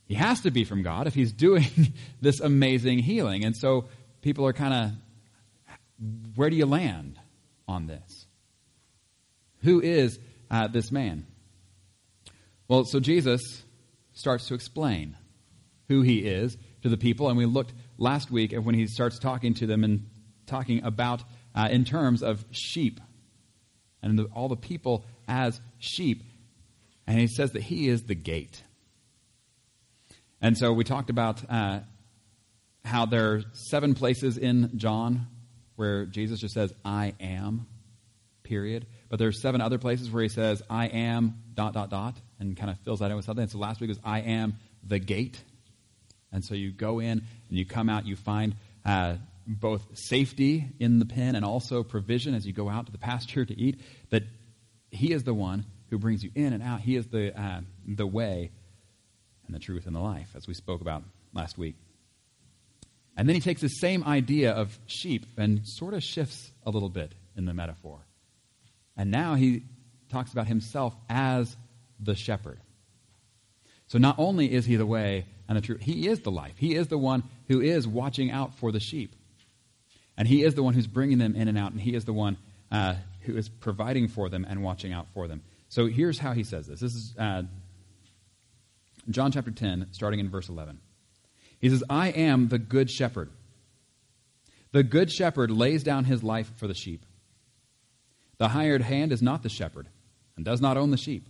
he 0.07 0.15
has 0.15 0.41
to 0.43 0.51
be 0.51 0.65
from 0.65 0.83
God 0.83 1.07
if 1.07 1.15
he's 1.15 1.33
doing 1.47 1.93
this 2.21 2.41
amazing 2.41 2.99
healing. 3.01 3.45
And 3.45 3.57
so 3.57 3.87
people 4.23 4.47
are 4.47 4.53
kind 4.53 4.75
of, 4.75 6.37
where 6.37 6.51
do 6.51 6.57
you 6.57 6.67
land 6.67 7.19
on 7.67 7.87
this? 7.87 8.27
Who 9.63 9.81
is 9.81 10.19
uh, 10.51 10.69
this 10.69 10.93
man? 10.93 11.27
Well, 12.69 12.85
so 12.85 13.01
Jesus 13.01 13.63
starts 14.13 14.49
to 14.49 14.55
explain 14.55 15.17
who 15.89 16.03
he 16.03 16.21
is 16.21 16.57
to 16.83 16.89
the 16.89 16.97
people, 16.97 17.29
and 17.29 17.37
we 17.37 17.47
looked 17.47 17.73
last 17.99 18.31
week 18.31 18.53
at 18.53 18.65
when 18.65 18.75
he 18.75 18.87
starts 18.87 19.19
talking 19.19 19.55
to 19.55 19.67
them 19.67 19.85
and 19.85 20.09
talking 20.47 20.83
about 20.85 21.23
uh, 21.55 21.69
in 21.71 21.85
terms 21.85 22.23
of 22.23 22.45
sheep 22.51 23.01
and 24.03 24.19
the, 24.19 24.25
all 24.25 24.49
the 24.49 24.57
people 24.57 25.05
as 25.27 25.61
sheep. 25.79 26.23
And 27.07 27.19
he 27.19 27.27
says 27.27 27.53
that 27.53 27.63
he 27.63 27.89
is 27.89 28.05
the 28.05 28.15
gate. 28.15 28.64
And 30.45 30.59
so 30.59 30.75
we 30.75 30.85
talked 30.85 31.09
about 31.09 31.41
uh, 31.49 31.81
how 32.85 33.07
there 33.07 33.33
are 33.33 33.43
seven 33.55 33.95
places 33.95 34.37
in 34.37 34.73
John 34.77 35.27
where 35.77 36.05
Jesus 36.05 36.39
just 36.39 36.53
says, 36.53 36.71
I 36.85 37.15
am, 37.19 37.67
period. 38.43 38.87
But 39.09 39.19
there's 39.19 39.41
seven 39.41 39.63
other 39.63 39.79
places 39.79 40.11
where 40.11 40.23
he 40.23 40.29
says, 40.29 40.63
I 40.69 40.89
am, 40.89 41.39
dot, 41.55 41.73
dot, 41.73 41.89
dot, 41.89 42.21
and 42.39 42.55
kind 42.59 42.69
of 42.69 42.79
fills 42.81 42.99
that 42.99 43.11
in 43.11 43.17
with 43.17 43.25
something. 43.25 43.45
And 43.45 43.51
so 43.51 43.57
last 43.57 43.81
week 43.81 43.89
was, 43.89 43.99
I 44.05 44.21
am 44.21 44.59
the 44.87 44.99
gate. 44.99 45.43
And 46.31 46.45
so 46.45 46.55
you 46.55 46.73
go 46.73 46.99
in 46.99 47.13
and 47.13 47.25
you 47.49 47.65
come 47.65 47.89
out, 47.89 48.05
you 48.05 48.15
find 48.15 48.55
uh, 48.85 49.15
both 49.47 49.97
safety 49.97 50.67
in 50.79 50.99
the 50.99 51.07
pen 51.07 51.37
and 51.37 51.45
also 51.47 51.83
provision 51.83 52.35
as 52.35 52.47
you 52.47 52.53
go 52.53 52.69
out 52.69 52.85
to 52.85 52.93
the 52.93 52.99
pasture 52.99 53.47
to 53.47 53.59
eat, 53.59 53.81
that 54.11 54.25
He 54.91 55.11
is 55.11 55.25
the 55.25 55.33
one 55.33 55.65
who 55.89 55.97
brings 55.97 56.23
you 56.23 56.31
in 56.35 56.53
and 56.53 56.63
out. 56.63 56.83
He 56.83 56.97
is 56.97 57.07
the, 57.07 57.33
uh, 57.35 57.63
the 57.87 58.07
way 58.07 58.51
and 59.47 59.55
the 59.55 59.61
truth 59.61 59.87
and 59.87 59.95
the 59.95 60.01
life, 60.01 60.31
as 60.35 60.47
we 60.47 60.55
spoke 60.55 60.81
about 60.81 61.03
last 61.33 61.59
week. 61.59 61.77
And 63.17 63.29
then 63.29 63.35
he 63.35 63.41
takes 63.41 63.61
the 63.61 63.69
same 63.69 64.05
idea 64.05 64.53
of 64.53 64.79
sheep 64.87 65.27
and 65.37 65.67
sort 65.67 65.95
of 65.95 66.03
shifts 66.03 66.51
a 66.65 66.71
little 66.71 66.89
bit 66.89 67.13
in 67.37 67.45
the 67.45 67.55
metaphor. 67.55 68.01
And 68.97 69.11
now 69.11 69.35
he 69.35 69.63
talks 70.11 70.33
about 70.33 70.47
himself 70.47 70.95
as 71.09 71.57
the 72.01 72.15
shepherd. 72.15 72.59
So 73.87 73.99
not 73.99 74.19
only 74.19 74.53
is 74.53 74.65
he 74.65 74.77
the 74.77 74.87
way 74.87 75.27
and 75.49 75.57
the 75.57 75.61
truth, 75.61 75.81
he 75.81 76.09
is 76.09 76.21
the 76.21 76.31
life. 76.31 76.55
He 76.57 76.75
is 76.75 76.89
the 76.89 76.99
one 76.99 77.23
who 77.49 77.61
is 77.61 77.87
watching 77.87 78.31
out 78.31 78.55
for 78.55 78.73
the 78.73 78.81
sheep. 78.81 79.15
And 80.17 80.27
he 80.27 80.43
is 80.43 80.55
the 80.55 80.63
one 80.63 80.75
who's 80.75 80.87
bringing 80.87 81.19
them 81.19 81.35
in 81.35 81.49
and 81.49 81.59
out, 81.59 81.73
and 81.73 81.81
he 81.81 81.95
is 81.95 82.05
the 82.05 82.13
one 82.13 82.37
uh, 82.71 82.95
who 83.23 83.37
is 83.37 83.49
providing 83.49 84.09
for 84.09 84.29
them 84.29 84.47
and 84.49 84.63
watching 84.63 84.93
out 84.93 85.09
for 85.13 85.27
them. 85.29 85.43
So 85.69 85.87
here's 85.87 86.19
how 86.19 86.33
he 86.33 86.45
says 86.45 86.67
this. 86.69 86.81
This 86.81 86.95
is 86.95 87.15
uh, 87.19 87.43
John 89.11 89.33
chapter 89.33 89.51
10, 89.51 89.89
starting 89.93 90.21
in 90.21 90.31
verse 90.31 90.49
11. 90.49 90.81
He 91.59 91.69
says, 91.71 91.85
I 91.89 92.09
am 92.09 92.49
the 92.49 92.59
good 92.59 92.91
shepherd. 92.91 93.31
The 94.73 94.83
good 94.83 95.11
shepherd 95.11 95.51
lays 95.51 95.83
down 95.83 96.05
his 96.05 96.23
life 96.23 96.53
for 96.57 96.67
the 96.67 96.75
sheep. 96.75 97.07
The 98.39 98.49
hired 98.49 98.83
hand 98.83 99.13
is 99.13 99.23
not 99.23 99.43
the 99.43 99.49
shepherd 99.49 99.89
and 100.37 100.45
does 100.45 100.61
not 100.61 100.77
own 100.77 100.91
the 100.91 100.97
sheep. 100.97 101.29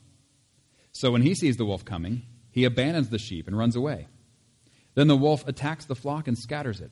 So 0.92 1.10
when 1.10 1.22
he 1.22 1.34
sees 1.34 1.56
the 1.56 1.66
wolf 1.66 1.84
coming, 1.84 2.22
he 2.50 2.64
abandons 2.64 3.10
the 3.10 3.18
sheep 3.18 3.46
and 3.46 3.58
runs 3.58 3.76
away. 3.76 4.06
Then 4.94 5.08
the 5.08 5.16
wolf 5.16 5.46
attacks 5.46 5.84
the 5.84 5.96
flock 5.96 6.28
and 6.28 6.38
scatters 6.38 6.80
it. 6.80 6.90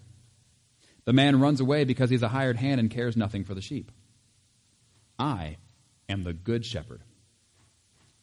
The 1.05 1.13
man 1.13 1.41
runs 1.41 1.61
away 1.61 1.85
because 1.85 2.11
he's 2.11 2.23
a 2.23 2.29
hired 2.29 2.57
hand 2.57 2.81
and 2.81 2.91
cares 2.91 3.17
nothing 3.17 3.45
for 3.45 3.55
the 3.55 3.61
sheep. 3.61 3.91
I 5.19 5.57
am 6.09 6.25
the 6.25 6.33
good 6.33 6.65
shepherd. 6.65 7.03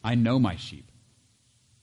I 0.04 0.14
know 0.14 0.38
my 0.38 0.56
sheep. 0.56 0.89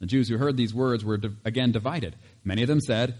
The 0.00 0.06
Jews 0.06 0.28
who 0.28 0.38
heard 0.38 0.56
these 0.56 0.74
words 0.74 1.04
were 1.04 1.20
again 1.44 1.72
divided. 1.72 2.16
Many 2.44 2.62
of 2.62 2.68
them 2.68 2.80
said, 2.80 3.16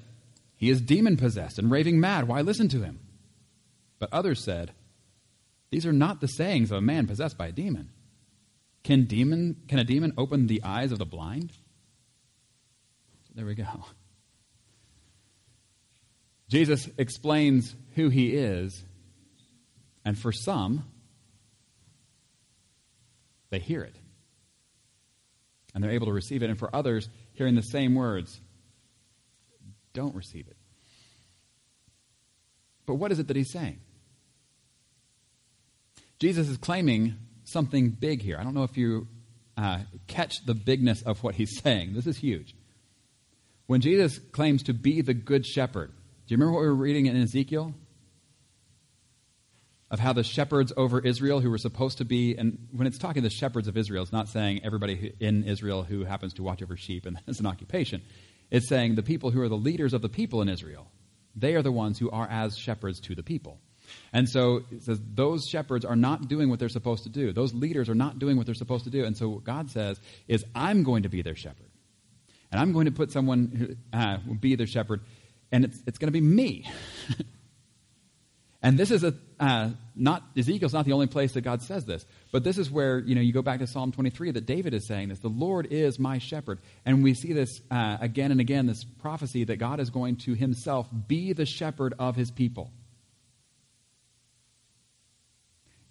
He 0.56 0.70
is 0.70 0.80
demon 0.80 1.16
possessed 1.16 1.58
and 1.58 1.70
raving 1.70 1.98
mad. 1.98 2.28
Why 2.28 2.40
listen 2.40 2.68
to 2.68 2.82
him? 2.82 3.00
But 3.98 4.12
others 4.12 4.42
said, 4.42 4.72
These 5.70 5.86
are 5.86 5.92
not 5.92 6.20
the 6.20 6.28
sayings 6.28 6.70
of 6.70 6.78
a 6.78 6.82
man 6.82 7.06
possessed 7.06 7.36
by 7.36 7.48
a 7.48 7.52
demon. 7.52 7.90
Can, 8.84 9.04
demon, 9.04 9.56
can 9.66 9.80
a 9.80 9.84
demon 9.84 10.12
open 10.16 10.46
the 10.46 10.62
eyes 10.62 10.92
of 10.92 10.98
the 10.98 11.04
blind? 11.04 11.52
So 13.26 13.32
there 13.34 13.46
we 13.46 13.54
go. 13.54 13.64
Jesus 16.48 16.88
explains 16.96 17.74
who 17.94 18.08
he 18.08 18.34
is, 18.34 18.82
and 20.04 20.16
for 20.16 20.32
some, 20.32 20.84
they 23.50 23.58
hear 23.58 23.82
it 23.82 23.96
and 25.78 25.84
they're 25.84 25.92
able 25.92 26.06
to 26.06 26.12
receive 26.12 26.42
it. 26.42 26.50
And 26.50 26.58
for 26.58 26.74
others, 26.74 27.08
hearing 27.34 27.54
the 27.54 27.62
same 27.62 27.94
words, 27.94 28.40
don't 29.92 30.12
receive 30.12 30.48
it. 30.48 30.56
But 32.84 32.96
what 32.96 33.12
is 33.12 33.20
it 33.20 33.28
that 33.28 33.36
he's 33.36 33.52
saying? 33.52 33.78
Jesus 36.18 36.48
is 36.48 36.56
claiming 36.56 37.14
something 37.44 37.90
big 37.90 38.22
here. 38.22 38.38
I 38.40 38.42
don't 38.42 38.54
know 38.54 38.64
if 38.64 38.76
you 38.76 39.06
uh, 39.56 39.78
catch 40.08 40.44
the 40.44 40.54
bigness 40.54 41.02
of 41.02 41.22
what 41.22 41.36
he's 41.36 41.60
saying. 41.62 41.94
This 41.94 42.08
is 42.08 42.16
huge. 42.16 42.56
When 43.68 43.80
Jesus 43.80 44.18
claims 44.32 44.64
to 44.64 44.74
be 44.74 45.00
the 45.00 45.14
good 45.14 45.46
shepherd, 45.46 45.92
do 46.26 46.34
you 46.34 46.38
remember 46.38 46.54
what 46.54 46.62
we 46.62 46.66
were 46.66 46.74
reading 46.74 47.06
in 47.06 47.16
Ezekiel? 47.22 47.72
Of 49.90 49.98
how 49.98 50.12
the 50.12 50.22
shepherds 50.22 50.72
over 50.76 51.00
Israel, 51.00 51.40
who 51.40 51.50
were 51.50 51.58
supposed 51.58 51.98
to 51.98 52.04
be, 52.04 52.36
and 52.36 52.68
when 52.72 52.86
it's 52.86 52.98
talking 52.98 53.22
the 53.22 53.30
shepherds 53.30 53.68
of 53.68 53.76
Israel, 53.76 54.02
it's 54.02 54.12
not 54.12 54.28
saying 54.28 54.60
everybody 54.64 55.14
in 55.18 55.44
Israel 55.44 55.82
who 55.82 56.04
happens 56.04 56.34
to 56.34 56.42
watch 56.42 56.62
over 56.62 56.76
sheep 56.76 57.06
and 57.06 57.18
it's 57.26 57.40
an 57.40 57.46
occupation. 57.46 58.02
It's 58.50 58.68
saying 58.68 58.94
the 58.94 59.02
people 59.02 59.30
who 59.30 59.40
are 59.40 59.48
the 59.48 59.56
leaders 59.56 59.94
of 59.94 60.02
the 60.02 60.08
people 60.08 60.42
in 60.42 60.48
Israel. 60.48 60.90
They 61.34 61.54
are 61.54 61.62
the 61.62 61.72
ones 61.72 61.98
who 61.98 62.10
are 62.10 62.26
as 62.28 62.58
shepherds 62.58 63.00
to 63.00 63.14
the 63.14 63.22
people. 63.22 63.60
And 64.12 64.28
so 64.28 64.64
it 64.70 64.82
says 64.82 65.00
those 65.14 65.46
shepherds 65.46 65.84
are 65.84 65.96
not 65.96 66.28
doing 66.28 66.50
what 66.50 66.58
they're 66.58 66.68
supposed 66.68 67.04
to 67.04 67.08
do. 67.08 67.32
Those 67.32 67.54
leaders 67.54 67.88
are 67.88 67.94
not 67.94 68.18
doing 68.18 68.36
what 68.36 68.46
they're 68.46 68.54
supposed 68.54 68.84
to 68.84 68.90
do. 68.90 69.04
And 69.04 69.16
so 69.16 69.28
what 69.28 69.44
God 69.44 69.70
says 69.70 70.00
is, 70.26 70.44
I'm 70.54 70.82
going 70.82 71.04
to 71.04 71.08
be 71.08 71.22
their 71.22 71.36
shepherd. 71.36 71.70
And 72.50 72.60
I'm 72.60 72.72
going 72.72 72.86
to 72.86 72.92
put 72.92 73.12
someone 73.12 73.78
who 73.92 73.98
uh, 73.98 74.18
will 74.26 74.34
be 74.34 74.54
their 74.56 74.66
shepherd, 74.66 75.02
and 75.52 75.64
it's, 75.64 75.82
it's 75.86 75.98
going 75.98 76.08
to 76.08 76.12
be 76.12 76.20
me. 76.20 76.66
And 78.60 78.76
this 78.76 78.90
is 78.90 79.04
a 79.04 79.14
uh, 79.38 79.70
not 79.94 80.24
Ezekiel's 80.36 80.72
not 80.72 80.84
the 80.84 80.92
only 80.92 81.06
place 81.06 81.32
that 81.32 81.42
God 81.42 81.62
says 81.62 81.84
this, 81.84 82.04
but 82.32 82.42
this 82.42 82.58
is 82.58 82.68
where 82.68 82.98
you 82.98 83.14
know 83.14 83.20
you 83.20 83.32
go 83.32 83.42
back 83.42 83.60
to 83.60 83.68
Psalm 83.68 83.92
23 83.92 84.32
that 84.32 84.46
David 84.46 84.74
is 84.74 84.86
saying 84.86 85.10
this: 85.10 85.20
"The 85.20 85.28
Lord 85.28 85.68
is 85.70 85.98
my 85.98 86.18
shepherd," 86.18 86.58
and 86.84 87.04
we 87.04 87.14
see 87.14 87.32
this 87.32 87.60
uh, 87.70 87.98
again 88.00 88.32
and 88.32 88.40
again. 88.40 88.66
This 88.66 88.82
prophecy 88.82 89.44
that 89.44 89.56
God 89.56 89.78
is 89.78 89.90
going 89.90 90.16
to 90.18 90.34
Himself 90.34 90.88
be 91.06 91.32
the 91.32 91.46
shepherd 91.46 91.94
of 92.00 92.16
His 92.16 92.32
people. 92.32 92.72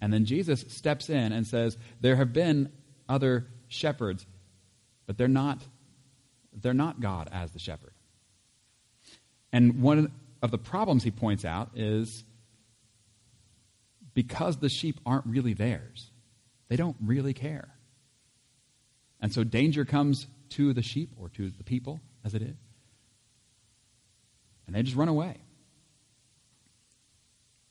And 0.02 0.12
then 0.12 0.26
Jesus 0.26 0.66
steps 0.68 1.10
in 1.10 1.32
and 1.32 1.48
says, 1.48 1.78
"There 2.02 2.18
have 2.18 2.34
been 2.34 2.70
other 3.08 3.48
shepherds, 3.70 4.26
but 5.06 5.18
they're 5.18 5.30
not 5.30 5.62
they're 6.52 6.74
not 6.74 7.00
God 7.00 7.30
as 7.32 7.52
the 7.52 7.60
shepherd." 7.60 7.94
And 9.54 9.82
one 9.82 10.12
of 10.42 10.52
the 10.52 10.58
problems 10.58 11.04
he 11.06 11.12
points 11.12 11.46
out 11.46 11.72
is 11.76 12.26
because 14.18 14.58
the 14.58 14.68
sheep 14.68 15.00
aren't 15.06 15.28
really 15.28 15.54
theirs. 15.54 16.10
They 16.70 16.76
don't 16.76 16.96
really 17.06 17.36
care. 17.36 17.70
And 19.22 19.32
so 19.32 19.44
danger 19.44 19.86
comes 19.86 20.26
to 20.50 20.74
the 20.74 20.82
sheep 20.82 21.12
or 21.18 21.30
to 21.30 21.52
the 21.52 21.64
people, 21.64 22.00
as 22.26 22.34
it 22.34 22.42
is, 22.42 22.58
and 24.66 24.76
they 24.76 24.82
just 24.82 24.98
run 24.98 25.08
away. 25.08 25.38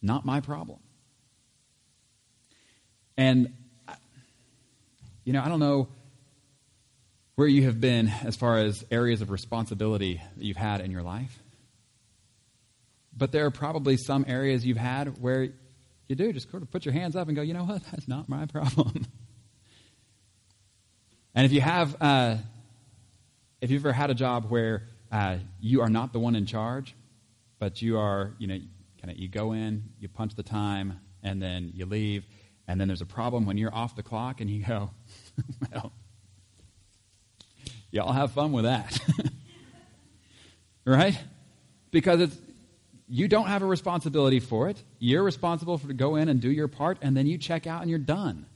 Not 0.00 0.24
my 0.24 0.40
problem. 0.40 0.78
And, 3.16 3.52
you 5.24 5.32
know, 5.32 5.42
I 5.42 5.48
don't 5.48 5.58
know 5.58 5.88
where 7.34 7.48
you 7.48 7.64
have 7.64 7.80
been 7.80 8.06
as 8.22 8.36
far 8.36 8.58
as 8.58 8.84
areas 8.92 9.20
of 9.20 9.30
responsibility 9.30 10.22
that 10.36 10.44
you've 10.44 10.56
had 10.56 10.80
in 10.80 10.92
your 10.92 11.02
life. 11.02 11.42
But 13.16 13.32
there 13.32 13.46
are 13.46 13.50
probably 13.50 13.96
some 13.96 14.24
areas 14.28 14.64
you've 14.64 14.76
had 14.76 15.20
where 15.20 15.48
you 16.08 16.16
do, 16.16 16.32
just 16.32 16.50
sort 16.50 16.62
of 16.62 16.70
put 16.70 16.84
your 16.84 16.92
hands 16.92 17.16
up 17.16 17.28
and 17.28 17.36
go, 17.36 17.42
you 17.42 17.54
know 17.54 17.64
what? 17.64 17.82
That's 17.90 18.08
not 18.08 18.28
my 18.28 18.46
problem. 18.46 19.06
and 21.34 21.44
if 21.44 21.52
you 21.52 21.60
have, 21.60 21.96
uh, 22.00 22.36
if 23.60 23.70
you've 23.70 23.82
ever 23.82 23.92
had 23.92 24.10
a 24.10 24.14
job 24.14 24.50
where 24.50 24.88
uh, 25.10 25.38
you 25.60 25.80
are 25.80 25.88
not 25.88 26.12
the 26.12 26.18
one 26.18 26.36
in 26.36 26.46
charge, 26.46 26.94
but 27.58 27.82
you 27.82 27.98
are, 27.98 28.32
you 28.38 28.46
know, 28.46 28.58
kind 29.00 29.10
of, 29.10 29.18
you 29.18 29.28
go 29.28 29.52
in, 29.52 29.84
you 29.98 30.08
punch 30.08 30.34
the 30.34 30.42
time, 30.42 31.00
and 31.22 31.40
then 31.40 31.72
you 31.74 31.86
leave, 31.86 32.24
and 32.68 32.80
then 32.80 32.88
there's 32.88 33.00
a 33.00 33.06
problem 33.06 33.46
when 33.46 33.56
you're 33.56 33.74
off 33.74 33.96
the 33.96 34.02
clock, 34.02 34.40
and 34.40 34.50
you 34.50 34.64
go, 34.64 34.90
well, 35.72 35.92
y'all 37.90 38.12
have 38.12 38.32
fun 38.32 38.52
with 38.52 38.64
that. 38.64 38.98
right? 40.84 41.18
Because 41.90 42.20
it's 42.20 42.36
you 43.08 43.28
don't 43.28 43.46
have 43.46 43.62
a 43.62 43.66
responsibility 43.66 44.40
for 44.40 44.68
it. 44.68 44.82
You're 44.98 45.22
responsible 45.22 45.78
for 45.78 45.88
to 45.88 45.94
go 45.94 46.16
in 46.16 46.28
and 46.28 46.40
do 46.40 46.50
your 46.50 46.68
part, 46.68 46.98
and 47.02 47.16
then 47.16 47.26
you 47.26 47.38
check 47.38 47.66
out 47.66 47.82
and 47.82 47.90
you're 47.90 47.98
done. 47.98 48.46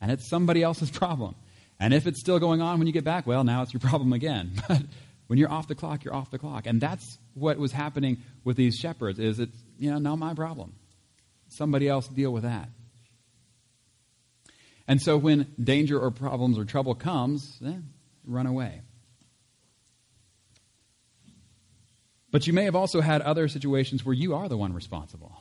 And 0.00 0.10
it's 0.10 0.26
somebody 0.26 0.62
else's 0.62 0.90
problem. 1.02 1.34
And 1.78 1.92
if 1.94 2.06
it's 2.06 2.20
still 2.20 2.38
going 2.38 2.62
on 2.62 2.78
when 2.78 2.86
you 2.86 2.92
get 2.92 3.04
back, 3.04 3.26
well, 3.26 3.44
now 3.44 3.62
it's 3.62 3.72
your 3.72 3.80
problem 3.80 4.12
again. 4.12 4.52
But 4.68 4.82
when 5.28 5.38
you're 5.38 5.50
off 5.50 5.66
the 5.66 5.74
clock, 5.74 6.04
you're 6.04 6.14
off 6.14 6.30
the 6.30 6.38
clock. 6.38 6.66
And 6.66 6.78
that's 6.78 7.18
what 7.32 7.56
was 7.56 7.72
happening 7.72 8.18
with 8.44 8.56
these 8.56 8.76
shepherds 8.76 9.18
is 9.18 9.38
it's, 9.40 9.56
you 9.78 9.90
know, 9.90 9.98
not 9.98 10.16
my 10.16 10.34
problem. 10.34 10.74
Somebody 11.48 11.88
else 11.88 12.06
deal 12.06 12.30
with 12.30 12.42
that. 12.42 12.68
And 14.86 15.00
so 15.00 15.16
when 15.16 15.46
danger 15.62 15.98
or 15.98 16.10
problems 16.10 16.58
or 16.58 16.66
trouble 16.66 16.94
comes, 16.94 17.58
eh, 17.64 17.72
run 18.26 18.46
away. 18.46 18.82
But 22.32 22.46
you 22.46 22.52
may 22.52 22.64
have 22.64 22.74
also 22.74 23.00
had 23.02 23.22
other 23.22 23.46
situations 23.46 24.04
where 24.04 24.14
you 24.14 24.34
are 24.34 24.48
the 24.48 24.56
one 24.56 24.72
responsible. 24.72 25.40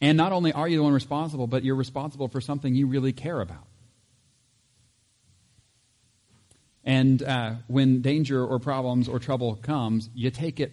And 0.00 0.16
not 0.16 0.32
only 0.32 0.52
are 0.52 0.66
you 0.66 0.78
the 0.78 0.82
one 0.82 0.94
responsible, 0.94 1.46
but 1.46 1.64
you're 1.64 1.74
responsible 1.74 2.28
for 2.28 2.40
something 2.40 2.74
you 2.74 2.86
really 2.86 3.12
care 3.12 3.40
about. 3.40 3.66
And 6.84 7.22
uh, 7.22 7.54
when 7.66 8.00
danger 8.00 8.42
or 8.42 8.58
problems 8.58 9.08
or 9.08 9.18
trouble 9.18 9.56
comes, 9.56 10.08
you 10.14 10.30
take 10.30 10.60
it 10.60 10.72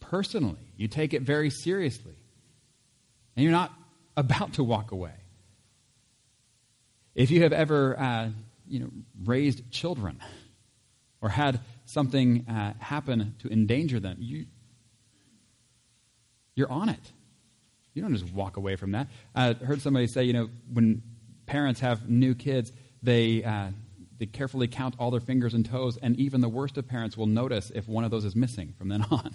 personally. 0.00 0.72
You 0.76 0.88
take 0.88 1.12
it 1.12 1.22
very 1.22 1.50
seriously. 1.50 2.14
And 3.36 3.42
you're 3.42 3.52
not 3.52 3.74
about 4.16 4.54
to 4.54 4.64
walk 4.64 4.92
away. 4.92 5.12
If 7.14 7.30
you 7.32 7.42
have 7.42 7.52
ever, 7.52 7.98
uh, 7.98 8.28
you 8.68 8.78
know, 8.78 8.90
raised 9.24 9.70
children 9.72 10.20
or 11.20 11.28
had 11.28 11.60
something 11.88 12.46
uh, 12.48 12.74
happen 12.78 13.34
to 13.38 13.48
endanger 13.48 13.98
them, 13.98 14.18
you, 14.20 14.44
you're 16.54 16.70
on 16.70 16.90
it. 16.90 17.12
You 17.94 18.02
don't 18.02 18.14
just 18.14 18.30
walk 18.32 18.58
away 18.58 18.76
from 18.76 18.92
that. 18.92 19.08
I 19.34 19.54
heard 19.54 19.80
somebody 19.80 20.06
say, 20.06 20.24
you 20.24 20.34
know, 20.34 20.50
when 20.72 21.02
parents 21.46 21.80
have 21.80 22.08
new 22.08 22.34
kids, 22.34 22.72
they, 23.02 23.42
uh, 23.42 23.68
they 24.18 24.26
carefully 24.26 24.68
count 24.68 24.96
all 24.98 25.10
their 25.10 25.20
fingers 25.20 25.54
and 25.54 25.64
toes, 25.64 25.96
and 25.96 26.14
even 26.18 26.42
the 26.42 26.48
worst 26.48 26.76
of 26.76 26.86
parents 26.86 27.16
will 27.16 27.26
notice 27.26 27.72
if 27.74 27.88
one 27.88 28.04
of 28.04 28.10
those 28.10 28.26
is 28.26 28.36
missing 28.36 28.74
from 28.76 28.88
then 28.88 29.02
on. 29.10 29.34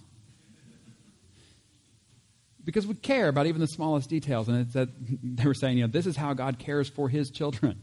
because 2.63 2.85
we 2.85 2.93
care 2.93 3.29
about 3.29 3.47
even 3.47 3.61
the 3.61 3.67
smallest 3.67 4.11
details, 4.11 4.47
and 4.47 4.59
it's 4.59 4.73
that 4.73 4.89
they 5.23 5.45
were 5.45 5.55
saying, 5.55 5.79
you 5.79 5.85
know, 5.85 5.91
this 5.91 6.05
is 6.05 6.15
how 6.15 6.33
God 6.33 6.59
cares 6.59 6.87
for 6.87 7.09
his 7.09 7.31
children. 7.31 7.81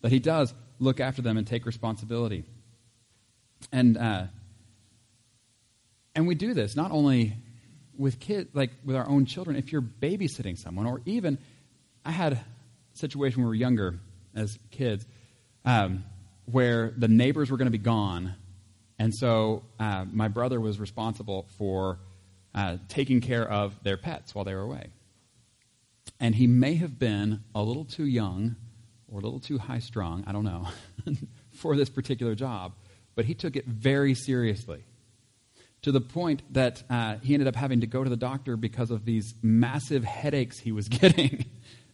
That 0.00 0.10
he 0.10 0.18
does 0.18 0.52
look 0.80 0.98
after 0.98 1.22
them 1.22 1.36
and 1.36 1.46
take 1.46 1.64
responsibility. 1.64 2.44
And, 3.72 3.96
uh, 3.96 4.24
and 6.14 6.26
we 6.26 6.34
do 6.34 6.54
this 6.54 6.76
not 6.76 6.90
only 6.90 7.36
with 7.96 8.20
kids, 8.20 8.50
like 8.54 8.70
with 8.84 8.96
our 8.96 9.08
own 9.08 9.26
children, 9.26 9.56
if 9.56 9.72
you're 9.72 9.82
babysitting 9.82 10.58
someone, 10.58 10.86
or 10.86 11.00
even, 11.06 11.38
I 12.04 12.10
had 12.10 12.34
a 12.34 12.44
situation 12.94 13.42
when 13.42 13.46
we 13.46 13.50
were 13.50 13.54
younger 13.54 13.98
as 14.34 14.58
kids, 14.70 15.06
um, 15.64 16.04
where 16.46 16.92
the 16.96 17.08
neighbors 17.08 17.50
were 17.50 17.56
going 17.56 17.66
to 17.66 17.78
be 17.78 17.78
gone, 17.78 18.34
and 18.98 19.14
so 19.14 19.64
uh, 19.80 20.04
my 20.10 20.28
brother 20.28 20.60
was 20.60 20.78
responsible 20.78 21.46
for 21.58 21.98
uh, 22.54 22.76
taking 22.88 23.20
care 23.20 23.48
of 23.48 23.74
their 23.82 23.96
pets 23.96 24.34
while 24.34 24.44
they 24.44 24.54
were 24.54 24.62
away. 24.62 24.88
And 26.20 26.34
he 26.34 26.46
may 26.46 26.74
have 26.74 26.98
been 26.98 27.42
a 27.54 27.62
little 27.62 27.84
too 27.84 28.04
young 28.04 28.56
or 29.08 29.18
a 29.18 29.22
little 29.22 29.40
too 29.40 29.58
high 29.58 29.80
strung, 29.80 30.24
I 30.26 30.32
don't 30.32 30.44
know, 30.44 30.68
for 31.52 31.76
this 31.76 31.88
particular 31.88 32.34
job, 32.34 32.72
but 33.14 33.24
he 33.24 33.34
took 33.34 33.56
it 33.56 33.66
very 33.66 34.14
seriously 34.14 34.84
to 35.82 35.92
the 35.92 36.00
point 36.00 36.42
that 36.50 36.82
uh, 36.88 37.16
he 37.22 37.34
ended 37.34 37.46
up 37.46 37.54
having 37.54 37.82
to 37.82 37.86
go 37.86 38.02
to 38.02 38.08
the 38.08 38.16
doctor 38.16 38.56
because 38.56 38.90
of 38.90 39.04
these 39.04 39.34
massive 39.42 40.02
headaches 40.02 40.58
he 40.58 40.72
was 40.72 40.88
getting 41.00 41.44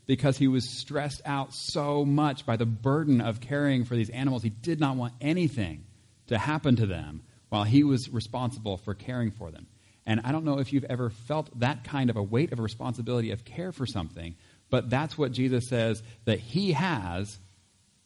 because 0.06 0.36
he 0.38 0.48
was 0.48 0.68
stressed 0.68 1.22
out 1.24 1.52
so 1.52 2.04
much 2.04 2.46
by 2.46 2.56
the 2.56 2.66
burden 2.66 3.20
of 3.20 3.40
caring 3.40 3.84
for 3.84 3.94
these 3.94 4.10
animals. 4.10 4.42
He 4.42 4.50
did 4.50 4.80
not 4.80 4.96
want 4.96 5.14
anything 5.20 5.84
to 6.28 6.38
happen 6.38 6.76
to 6.76 6.86
them 6.86 7.22
while 7.48 7.64
he 7.64 7.84
was 7.84 8.08
responsible 8.08 8.76
for 8.76 8.94
caring 8.94 9.30
for 9.30 9.50
them. 9.50 9.66
And 10.06 10.20
I 10.24 10.32
don't 10.32 10.44
know 10.44 10.58
if 10.58 10.72
you've 10.72 10.84
ever 10.84 11.10
felt 11.10 11.58
that 11.60 11.84
kind 11.84 12.10
of 12.10 12.16
a 12.16 12.22
weight 12.22 12.52
of 12.52 12.58
a 12.58 12.62
responsibility 12.62 13.32
of 13.32 13.44
care 13.44 13.72
for 13.72 13.86
something, 13.86 14.34
but 14.70 14.88
that's 14.88 15.18
what 15.18 15.32
Jesus 15.32 15.68
says 15.68 16.02
that 16.24 16.40
he 16.40 16.72
has 16.72 17.38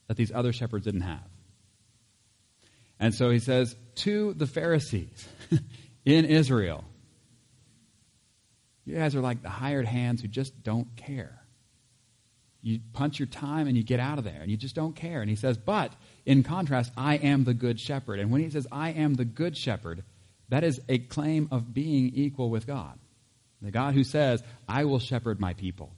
that 0.09 0.17
these 0.17 0.33
other 0.33 0.53
shepherds 0.53 0.85
didn't 0.85 1.03
have. 1.03 1.29
And 3.05 3.15
so 3.15 3.29
he 3.29 3.39
says 3.39 3.77
to 3.97 4.33
the 4.33 4.47
Pharisees, 4.47 5.29
in 6.07 6.25
Israel. 6.25 6.83
You 8.87 8.97
guys 8.97 9.15
are 9.15 9.21
like 9.21 9.43
the 9.43 9.51
hired 9.51 9.85
hands 9.85 10.23
who 10.23 10.29
just 10.29 10.63
don't 10.63 10.97
care. 10.97 11.39
You 12.63 12.81
punch 12.95 13.19
your 13.19 13.27
time 13.27 13.67
and 13.67 13.77
you 13.77 13.83
get 13.83 14.01
out 14.01 14.17
of 14.17 14.25
there 14.25 14.41
and 14.41 14.51
you 14.51 14.57
just 14.57 14.75
don't 14.75 14.97
care. 14.97 15.21
And 15.21 15.29
he 15.29 15.37
says, 15.37 15.59
But 15.59 15.93
in 16.25 16.45
contrast, 16.45 16.93
I 16.97 17.17
am 17.17 17.45
the 17.45 17.53
good 17.53 17.79
shepherd. 17.79 18.21
And 18.21 18.31
when 18.31 18.41
he 18.41 18.49
says, 18.49 18.67
I 18.73 18.93
am 18.93 19.13
the 19.13 19.27
good 19.27 19.55
shepherd, 19.55 20.03
that 20.49 20.65
is 20.65 20.81
a 20.89 20.97
claim 20.97 21.49
of 21.51 21.75
being 21.75 22.11
equal 22.15 22.49
with 22.49 22.67
God. 22.67 22.99
The 23.61 23.71
God 23.71 23.93
who 23.93 24.05
says, 24.05 24.43
I 24.67 24.87
will 24.87 24.99
shepherd 24.99 25.41
my 25.41 25.53
people. 25.53 25.93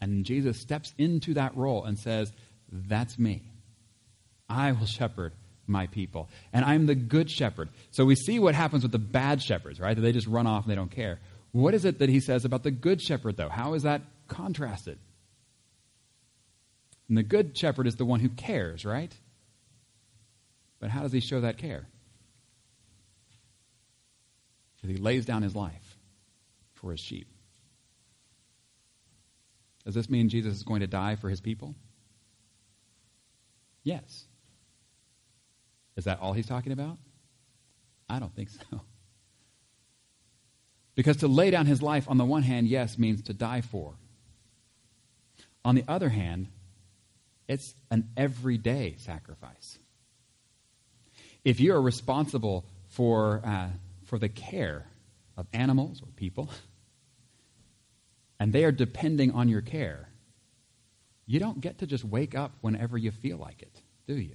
And 0.00 0.24
Jesus 0.24 0.58
steps 0.58 0.94
into 0.96 1.34
that 1.34 1.54
role 1.58 1.84
and 1.84 1.98
says, 1.98 2.32
That's 2.72 3.18
me. 3.18 3.42
I 4.48 4.72
will 4.72 4.86
shepherd 4.86 5.34
my 5.68 5.86
people. 5.86 6.28
And 6.52 6.64
I'm 6.64 6.86
the 6.86 6.94
good 6.94 7.30
shepherd. 7.30 7.68
So 7.90 8.04
we 8.04 8.14
see 8.14 8.38
what 8.38 8.54
happens 8.54 8.82
with 8.82 8.92
the 8.92 8.98
bad 8.98 9.42
shepherds, 9.42 9.78
right? 9.78 9.94
That 9.94 10.00
they 10.00 10.12
just 10.12 10.26
run 10.26 10.46
off 10.46 10.64
and 10.64 10.70
they 10.70 10.76
don't 10.76 10.90
care. 10.90 11.18
What 11.52 11.74
is 11.74 11.84
it 11.84 11.98
that 11.98 12.08
he 12.08 12.20
says 12.20 12.44
about 12.44 12.62
the 12.62 12.70
good 12.70 13.00
shepherd, 13.00 13.36
though? 13.36 13.48
How 13.48 13.74
is 13.74 13.82
that 13.84 14.02
contrasted? 14.28 14.98
And 17.08 17.16
the 17.16 17.22
good 17.22 17.56
shepherd 17.56 17.86
is 17.86 17.96
the 17.96 18.04
one 18.04 18.20
who 18.20 18.28
cares, 18.28 18.84
right? 18.84 19.14
But 20.80 20.90
how 20.90 21.02
does 21.02 21.12
he 21.12 21.20
show 21.20 21.40
that 21.40 21.58
care? 21.58 21.86
Because 24.76 24.96
he 24.96 25.02
lays 25.02 25.24
down 25.24 25.42
his 25.42 25.56
life 25.56 25.96
for 26.74 26.92
his 26.92 27.00
sheep. 27.00 27.26
Does 29.84 29.94
this 29.94 30.10
mean 30.10 30.28
Jesus 30.28 30.56
is 30.56 30.62
going 30.62 30.80
to 30.80 30.86
die 30.86 31.16
for 31.16 31.30
his 31.30 31.40
people? 31.40 31.74
Yes. 33.82 34.27
Is 35.98 36.04
that 36.04 36.20
all 36.20 36.32
he's 36.32 36.46
talking 36.46 36.70
about? 36.70 36.96
I 38.08 38.20
don't 38.20 38.34
think 38.34 38.48
so. 38.48 38.80
Because 40.94 41.18
to 41.18 41.28
lay 41.28 41.52
down 41.52 41.66
his 41.66 41.80
life, 41.80 42.06
on 42.08 42.18
the 42.18 42.24
one 42.24 42.42
hand, 42.42 42.66
yes, 42.66 42.98
means 42.98 43.22
to 43.22 43.32
die 43.32 43.60
for. 43.60 43.94
On 45.64 45.76
the 45.76 45.84
other 45.86 46.08
hand, 46.08 46.48
it's 47.46 47.72
an 47.92 48.08
everyday 48.16 48.96
sacrifice. 48.98 49.78
If 51.44 51.60
you 51.60 51.72
are 51.72 51.80
responsible 51.80 52.66
for, 52.88 53.42
uh, 53.44 53.68
for 54.06 54.18
the 54.18 54.28
care 54.28 54.86
of 55.36 55.46
animals 55.52 56.02
or 56.02 56.08
people, 56.16 56.50
and 58.40 58.52
they 58.52 58.64
are 58.64 58.72
depending 58.72 59.30
on 59.30 59.48
your 59.48 59.62
care, 59.62 60.08
you 61.26 61.38
don't 61.38 61.60
get 61.60 61.78
to 61.78 61.86
just 61.86 62.04
wake 62.04 62.34
up 62.34 62.50
whenever 62.60 62.98
you 62.98 63.12
feel 63.12 63.36
like 63.36 63.62
it, 63.62 63.82
do 64.08 64.16
you? 64.16 64.34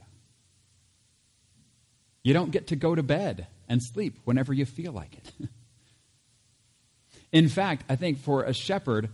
You 2.24 2.34
don't 2.34 2.52
get 2.52 2.68
to 2.68 2.76
go 2.76 2.96
to 2.96 3.04
bed 3.04 3.48
and 3.68 3.82
sleep 3.84 4.20
whenever 4.24 4.54
you 4.54 4.66
feel 4.66 4.94
like 4.94 5.16
it. 5.16 5.50
In 7.32 7.50
fact, 7.50 7.84
I 7.90 7.96
think 7.96 8.20
for 8.20 8.44
a 8.44 8.54
shepherd, 8.54 9.10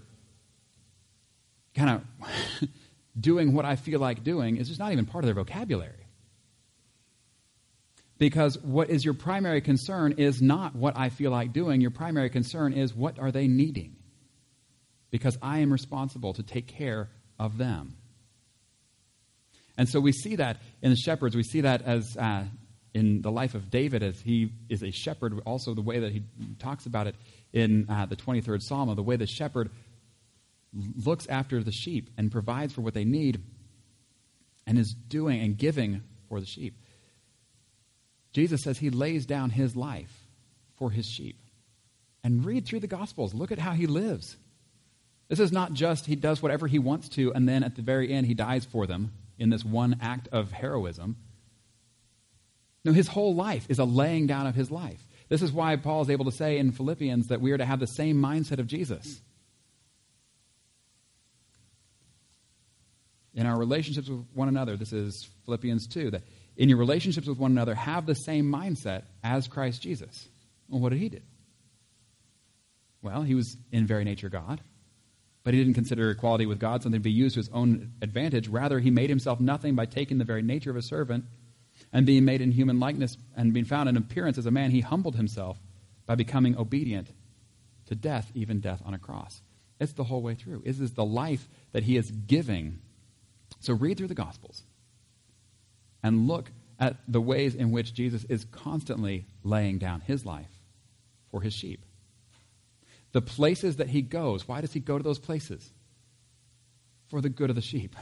kind 1.73 2.01
of 2.61 2.69
doing 3.19 3.53
what 3.53 3.65
I 3.65 3.77
feel 3.77 3.99
like 3.99 4.23
doing 4.23 4.57
is 4.57 4.67
just 4.67 4.79
not 4.79 4.91
even 4.91 5.05
part 5.05 5.23
of 5.23 5.27
their 5.27 5.35
vocabulary. 5.35 6.05
Because 8.17 8.61
what 8.61 8.89
is 8.89 9.05
your 9.05 9.13
primary 9.13 9.61
concern 9.61 10.15
is 10.17 10.41
not 10.41 10.75
what 10.75 10.97
I 10.97 11.09
feel 11.09 11.31
like 11.31 11.53
doing. 11.53 11.79
Your 11.79 11.91
primary 11.91 12.29
concern 12.29 12.73
is 12.73 12.93
what 12.93 13.17
are 13.17 13.31
they 13.31 13.47
needing? 13.47 13.95
Because 15.09 15.37
I 15.41 15.59
am 15.59 15.71
responsible 15.71 16.33
to 16.33 16.43
take 16.43 16.67
care 16.67 17.09
of 17.39 17.57
them. 17.57 17.95
And 19.77 19.87
so 19.87 20.01
we 20.01 20.11
see 20.11 20.35
that 20.35 20.57
in 20.81 20.89
the 20.89 20.97
shepherds. 20.97 21.37
We 21.37 21.43
see 21.43 21.61
that 21.61 21.83
as 21.83 22.17
uh, 22.17 22.43
in 22.93 23.21
the 23.21 23.31
life 23.31 23.55
of 23.55 23.69
David 23.69 24.03
as 24.03 24.19
he 24.21 24.51
is 24.67 24.83
a 24.83 24.91
shepherd, 24.91 25.39
also 25.45 25.73
the 25.73 25.81
way 25.81 25.99
that 25.99 26.11
he 26.11 26.23
talks 26.59 26.85
about 26.85 27.07
it 27.07 27.15
in 27.53 27.87
uh, 27.89 28.05
the 28.05 28.15
23rd 28.15 28.61
Psalm, 28.61 28.89
of 28.89 28.95
the 28.95 29.03
way 29.03 29.15
the 29.15 29.27
shepherd 29.27 29.69
looks 31.03 31.27
after 31.27 31.63
the 31.63 31.71
sheep 31.71 32.09
and 32.17 32.31
provides 32.31 32.73
for 32.73 32.81
what 32.81 32.93
they 32.93 33.05
need 33.05 33.41
and 34.67 34.77
is 34.77 34.93
doing 34.93 35.41
and 35.41 35.57
giving 35.57 36.03
for 36.27 36.39
the 36.39 36.45
sheep. 36.45 36.75
Jesus 38.33 38.61
says 38.61 38.77
he 38.77 38.89
lays 38.89 39.25
down 39.25 39.49
his 39.49 39.75
life 39.75 40.27
for 40.77 40.91
his 40.91 41.05
sheep. 41.05 41.39
And 42.23 42.45
read 42.45 42.65
through 42.65 42.81
the 42.81 42.87
Gospels. 42.87 43.33
Look 43.33 43.51
at 43.51 43.59
how 43.59 43.71
he 43.71 43.87
lives. 43.87 44.37
This 45.29 45.39
is 45.39 45.51
not 45.51 45.73
just 45.73 46.05
he 46.05 46.15
does 46.15 46.41
whatever 46.41 46.67
he 46.67 46.79
wants 46.79 47.07
to, 47.09 47.33
and 47.33 47.47
then 47.47 47.63
at 47.63 47.75
the 47.75 47.81
very 47.81 48.11
end 48.11 48.27
he 48.27 48.33
dies 48.33 48.65
for 48.65 48.85
them 48.85 49.11
in 49.37 49.49
this 49.49 49.63
one 49.63 49.97
act 50.01 50.27
of 50.31 50.51
heroism. 50.51 51.15
No, 52.85 52.93
his 52.93 53.07
whole 53.07 53.35
life 53.35 53.65
is 53.69 53.79
a 53.79 53.85
laying 53.85 54.27
down 54.27 54.47
of 54.47 54.55
his 54.55 54.71
life. 54.71 55.05
This 55.27 55.41
is 55.41 55.51
why 55.51 55.75
Paul 55.75 56.01
is 56.01 56.09
able 56.09 56.25
to 56.25 56.31
say 56.31 56.57
in 56.57 56.71
Philippians 56.71 57.27
that 57.27 57.41
we 57.41 57.51
are 57.51 57.57
to 57.57 57.65
have 57.65 57.79
the 57.79 57.87
same 57.87 58.17
mindset 58.21 58.59
of 58.59 58.67
Jesus. 58.67 59.21
In 63.35 63.45
our 63.45 63.57
relationships 63.57 64.09
with 64.09 64.25
one 64.33 64.47
another, 64.47 64.75
this 64.75 64.91
is 64.91 65.29
Philippians 65.45 65.87
2, 65.87 66.11
that 66.11 66.23
in 66.57 66.67
your 66.67 66.77
relationships 66.77 67.27
with 67.27 67.37
one 67.37 67.51
another, 67.51 67.75
have 67.75 68.05
the 68.05 68.15
same 68.15 68.51
mindset 68.51 69.03
as 69.23 69.47
Christ 69.47 69.81
Jesus. 69.81 70.27
Well, 70.67 70.81
what 70.81 70.89
did 70.89 70.99
he 70.99 71.09
do? 71.09 71.21
Well, 73.01 73.21
he 73.21 73.35
was 73.35 73.55
in 73.71 73.85
very 73.85 74.03
nature 74.03 74.29
God, 74.29 74.61
but 75.43 75.53
he 75.53 75.59
didn't 75.59 75.75
consider 75.75 76.09
equality 76.09 76.45
with 76.45 76.59
God 76.59 76.83
something 76.83 76.99
to 76.99 77.03
be 77.03 77.11
used 77.11 77.35
to 77.35 77.39
his 77.39 77.49
own 77.49 77.93
advantage. 78.01 78.47
Rather, 78.49 78.79
he 78.79 78.89
made 78.89 79.09
himself 79.09 79.39
nothing 79.39 79.75
by 79.75 79.85
taking 79.85 80.17
the 80.17 80.25
very 80.25 80.41
nature 80.41 80.71
of 80.71 80.75
a 80.75 80.81
servant 80.81 81.25
And 81.91 82.05
being 82.05 82.25
made 82.25 82.41
in 82.41 82.51
human 82.51 82.79
likeness 82.79 83.17
and 83.35 83.53
being 83.53 83.65
found 83.65 83.89
in 83.89 83.97
appearance 83.97 84.37
as 84.37 84.45
a 84.45 84.51
man, 84.51 84.71
he 84.71 84.81
humbled 84.81 85.15
himself 85.15 85.59
by 86.05 86.15
becoming 86.15 86.57
obedient 86.57 87.07
to 87.87 87.95
death, 87.95 88.31
even 88.35 88.59
death 88.59 88.81
on 88.85 88.93
a 88.93 88.99
cross. 88.99 89.41
It's 89.79 89.93
the 89.93 90.03
whole 90.03 90.21
way 90.21 90.35
through. 90.35 90.63
This 90.65 90.79
is 90.79 90.93
the 90.93 91.05
life 91.05 91.47
that 91.71 91.83
he 91.83 91.97
is 91.97 92.11
giving. 92.11 92.79
So 93.59 93.73
read 93.73 93.97
through 93.97 94.07
the 94.07 94.15
Gospels 94.15 94.63
and 96.03 96.27
look 96.27 96.51
at 96.79 96.97
the 97.07 97.21
ways 97.21 97.55
in 97.55 97.71
which 97.71 97.93
Jesus 97.93 98.23
is 98.25 98.45
constantly 98.45 99.25
laying 99.43 99.79
down 99.79 100.01
his 100.01 100.25
life 100.25 100.51
for 101.31 101.41
his 101.41 101.53
sheep. 101.53 101.83
The 103.11 103.21
places 103.21 103.77
that 103.77 103.89
he 103.89 104.01
goes, 104.01 104.47
why 104.47 104.61
does 104.61 104.73
he 104.73 104.79
go 104.79 104.97
to 104.97 105.03
those 105.03 105.19
places? 105.19 105.71
For 107.07 107.21
the 107.21 107.29
good 107.29 107.49
of 107.49 107.55
the 107.55 107.61
sheep. 107.61 107.95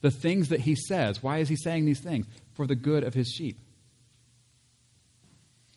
The 0.00 0.10
things 0.10 0.50
that 0.50 0.60
he 0.60 0.74
says, 0.74 1.22
why 1.22 1.38
is 1.38 1.48
he 1.48 1.56
saying 1.56 1.84
these 1.84 2.00
things? 2.00 2.26
For 2.52 2.66
the 2.66 2.76
good 2.76 3.04
of 3.04 3.14
his 3.14 3.28
sheep. 3.28 3.58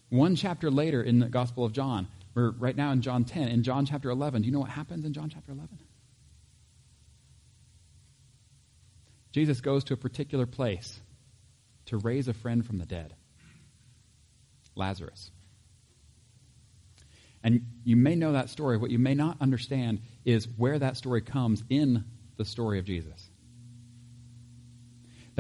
One 0.10 0.36
chapter 0.36 0.70
later 0.70 1.02
in 1.02 1.20
the 1.20 1.30
Gospel 1.30 1.64
of 1.64 1.72
John, 1.72 2.08
we're 2.36 2.52
right 2.52 2.76
now 2.76 2.92
in 2.92 3.02
John 3.02 3.24
10, 3.24 3.48
in 3.48 3.64
John 3.64 3.86
chapter 3.86 4.10
11, 4.10 4.42
do 4.42 4.46
you 4.46 4.52
know 4.52 4.60
what 4.60 4.70
happens 4.70 5.06
in 5.06 5.14
John 5.14 5.30
chapter 5.30 5.52
11? 5.52 5.80
Jesus 9.32 9.62
goes 9.62 9.86
to 9.86 9.94
a 9.94 9.98
particular 9.98 10.46
place 10.46 11.00
to 11.86 11.98
raise 11.98 12.28
a 12.28 12.34
friend 12.34 12.66
from 12.66 12.78
the 12.78 12.86
dead 12.86 13.14
Lazarus. 14.76 15.32
And 17.44 17.66
you 17.84 17.96
may 17.96 18.16
know 18.16 18.34
that 18.34 18.50
story. 18.50 18.78
What 18.78 18.92
you 18.92 19.00
may 19.00 19.16
not 19.16 19.38
understand 19.42 20.02
is 20.26 20.48
where 20.58 20.78
that 20.78 20.98
story 20.98 21.22
comes 21.22 21.64
in 21.70 22.04
the 22.38 22.46
story 22.46 22.78
of 22.78 22.86
Jesus. 22.86 23.31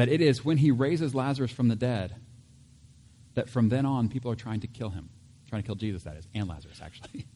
That 0.01 0.09
it 0.09 0.19
is 0.19 0.43
when 0.43 0.57
he 0.57 0.71
raises 0.71 1.13
Lazarus 1.13 1.51
from 1.51 1.67
the 1.67 1.75
dead 1.75 2.15
that 3.35 3.51
from 3.51 3.69
then 3.69 3.85
on 3.85 4.09
people 4.09 4.31
are 4.31 4.35
trying 4.35 4.61
to 4.61 4.67
kill 4.67 4.89
him. 4.89 5.09
Trying 5.47 5.61
to 5.61 5.65
kill 5.67 5.75
Jesus, 5.75 6.01
that 6.05 6.17
is, 6.17 6.27
and 6.33 6.49
Lazarus, 6.49 6.81
actually. 6.83 7.21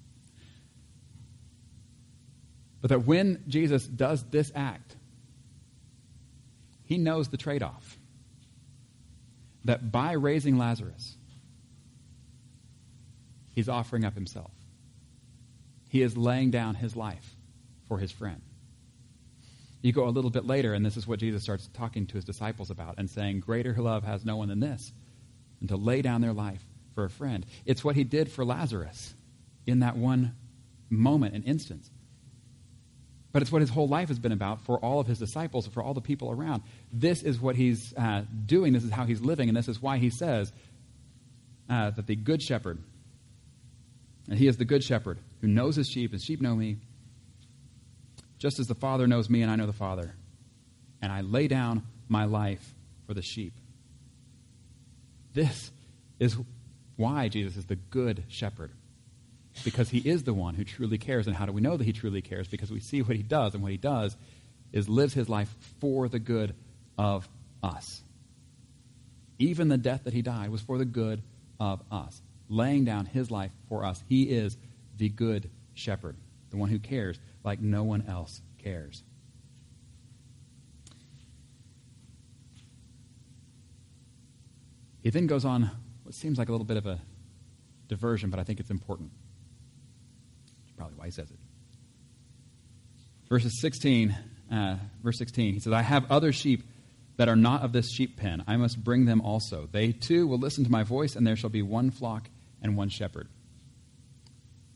but 2.81 2.89
that 2.89 3.05
when 3.05 3.43
Jesus 3.47 3.85
does 3.85 4.23
this 4.31 4.51
act, 4.55 4.95
he 6.85 6.97
knows 6.97 7.27
the 7.27 7.37
trade 7.37 7.61
off. 7.61 7.99
That 9.65 9.91
by 9.91 10.13
raising 10.13 10.57
Lazarus, 10.57 11.17
he's 13.51 13.69
offering 13.69 14.05
up 14.05 14.15
himself. 14.15 14.49
He 15.87 16.01
is 16.01 16.17
laying 16.17 16.49
down 16.49 16.73
his 16.73 16.95
life 16.95 17.35
for 17.87 17.99
his 17.99 18.11
friend. 18.11 18.41
You 19.85 19.93
go 19.93 20.07
a 20.07 20.09
little 20.09 20.31
bit 20.31 20.47
later, 20.47 20.73
and 20.73 20.83
this 20.83 20.97
is 20.97 21.05
what 21.05 21.19
Jesus 21.19 21.43
starts 21.43 21.69
talking 21.75 22.07
to 22.07 22.15
his 22.15 22.25
disciples 22.25 22.71
about 22.71 22.95
and 22.97 23.07
saying, 23.07 23.41
Greater 23.41 23.71
love 23.77 24.03
has 24.03 24.25
no 24.25 24.35
one 24.35 24.47
than 24.47 24.59
this, 24.59 24.91
and 25.59 25.69
to 25.69 25.75
lay 25.75 26.01
down 26.01 26.21
their 26.21 26.33
life 26.33 26.63
for 26.95 27.03
a 27.03 27.09
friend. 27.09 27.45
It's 27.67 27.83
what 27.83 27.95
he 27.95 28.03
did 28.03 28.31
for 28.31 28.43
Lazarus 28.43 29.13
in 29.67 29.81
that 29.81 29.95
one 29.95 30.33
moment 30.89 31.35
and 31.35 31.45
instance. 31.45 31.87
But 33.31 33.43
it's 33.43 33.51
what 33.51 33.61
his 33.61 33.69
whole 33.69 33.87
life 33.87 34.07
has 34.07 34.17
been 34.17 34.31
about 34.31 34.61
for 34.61 34.79
all 34.79 34.99
of 34.99 35.05
his 35.05 35.19
disciples, 35.19 35.67
for 35.67 35.83
all 35.83 35.93
the 35.93 36.01
people 36.01 36.31
around. 36.31 36.63
This 36.91 37.21
is 37.21 37.39
what 37.39 37.55
he's 37.55 37.93
uh, 37.95 38.23
doing. 38.43 38.73
This 38.73 38.85
is 38.85 38.91
how 38.91 39.05
he's 39.05 39.21
living. 39.21 39.49
And 39.49 39.55
this 39.55 39.67
is 39.67 39.79
why 39.79 39.99
he 39.99 40.09
says 40.09 40.51
uh, 41.69 41.91
that 41.91 42.07
the 42.07 42.15
good 42.15 42.41
shepherd, 42.41 42.79
and 44.27 44.39
he 44.39 44.47
is 44.47 44.57
the 44.57 44.65
good 44.65 44.83
shepherd 44.83 45.19
who 45.41 45.47
knows 45.47 45.75
his 45.75 45.87
sheep, 45.87 46.11
and 46.11 46.19
sheep 46.19 46.41
know 46.41 46.55
me, 46.55 46.77
just 48.45 48.59
as 48.59 48.67
the 48.67 48.75
Father 48.75 49.07
knows 49.07 49.27
me 49.27 49.41
and 49.41 49.49
I 49.49 49.55
know 49.55 49.65
the 49.65 49.73
Father. 49.73 50.13
And 51.01 51.11
I 51.11 51.21
lay 51.21 51.47
down 51.47 51.81
my 52.07 52.25
life 52.25 52.75
for 53.07 53.15
the 53.15 53.23
sheep. 53.23 53.53
This 55.33 55.71
is 56.19 56.37
why 56.95 57.27
Jesus 57.27 57.57
is 57.57 57.65
the 57.65 57.75
good 57.75 58.23
shepherd 58.27 58.69
because 59.63 59.89
he 59.89 59.97
is 59.97 60.25
the 60.25 60.33
one 60.33 60.53
who 60.53 60.63
truly 60.63 60.99
cares. 60.99 61.25
And 61.25 61.35
how 61.35 61.47
do 61.47 61.53
we 61.53 61.61
know 61.61 61.75
that 61.75 61.85
he 61.85 61.91
truly 61.91 62.21
cares? 62.21 62.47
Because 62.47 62.69
we 62.69 62.79
see 62.79 63.01
what 63.01 63.17
he 63.17 63.23
does, 63.23 63.55
and 63.55 63.63
what 63.63 63.71
he 63.71 63.79
does 63.79 64.15
is 64.71 64.87
lives 64.87 65.15
his 65.15 65.27
life 65.27 65.49
for 65.79 66.07
the 66.07 66.19
good 66.19 66.53
of 66.99 67.27
us. 67.63 68.03
Even 69.39 69.69
the 69.69 69.77
death 69.77 70.03
that 70.03 70.13
he 70.13 70.21
died 70.21 70.51
was 70.51 70.61
for 70.61 70.77
the 70.77 70.85
good 70.85 71.23
of 71.59 71.81
us, 71.91 72.21
laying 72.47 72.85
down 72.85 73.07
his 73.07 73.31
life 73.31 73.51
for 73.69 73.83
us. 73.83 74.03
He 74.07 74.25
is 74.25 74.55
the 74.97 75.09
good 75.09 75.49
shepherd, 75.73 76.15
the 76.51 76.57
one 76.57 76.69
who 76.69 76.77
cares 76.77 77.17
like 77.45 77.61
no 77.61 77.83
one 77.83 78.05
else 78.07 78.41
cares. 78.57 79.03
He 85.01 85.11
then 85.11 85.27
goes 85.27 85.45
on 85.45 85.69
what 86.03 86.15
seems 86.15 86.39
like 86.39 86.49
a 86.49 86.51
little 86.51 86.65
bit 86.65 86.77
of 86.77 86.87
a 86.87 86.99
diversion, 87.87 88.31
but 88.31 88.39
I 88.39 88.43
think 88.43 88.59
it's 88.59 88.71
important 88.71 89.11
probably 90.75 90.95
why 90.97 91.05
he 91.05 91.11
says 91.11 91.29
it. 91.31 91.37
Verses 93.29 93.59
16, 93.59 94.15
uh, 94.51 94.77
verse 95.03 95.17
16, 95.17 95.53
he 95.53 95.59
says, 95.59 95.73
I 95.73 95.81
have 95.81 96.11
other 96.11 96.31
sheep 96.31 96.63
that 97.17 97.29
are 97.29 97.35
not 97.35 97.63
of 97.63 97.71
this 97.71 97.89
sheep 97.89 98.17
pen. 98.17 98.43
I 98.45 98.57
must 98.57 98.83
bring 98.83 99.05
them 99.05 99.21
also. 99.21 99.67
They 99.71 99.91
too 99.91 100.27
will 100.27 100.37
listen 100.37 100.63
to 100.65 100.71
my 100.71 100.83
voice, 100.83 101.15
and 101.15 101.25
there 101.25 101.35
shall 101.35 101.49
be 101.49 101.61
one 101.61 101.91
flock 101.91 102.29
and 102.61 102.77
one 102.77 102.89
shepherd. 102.89 103.27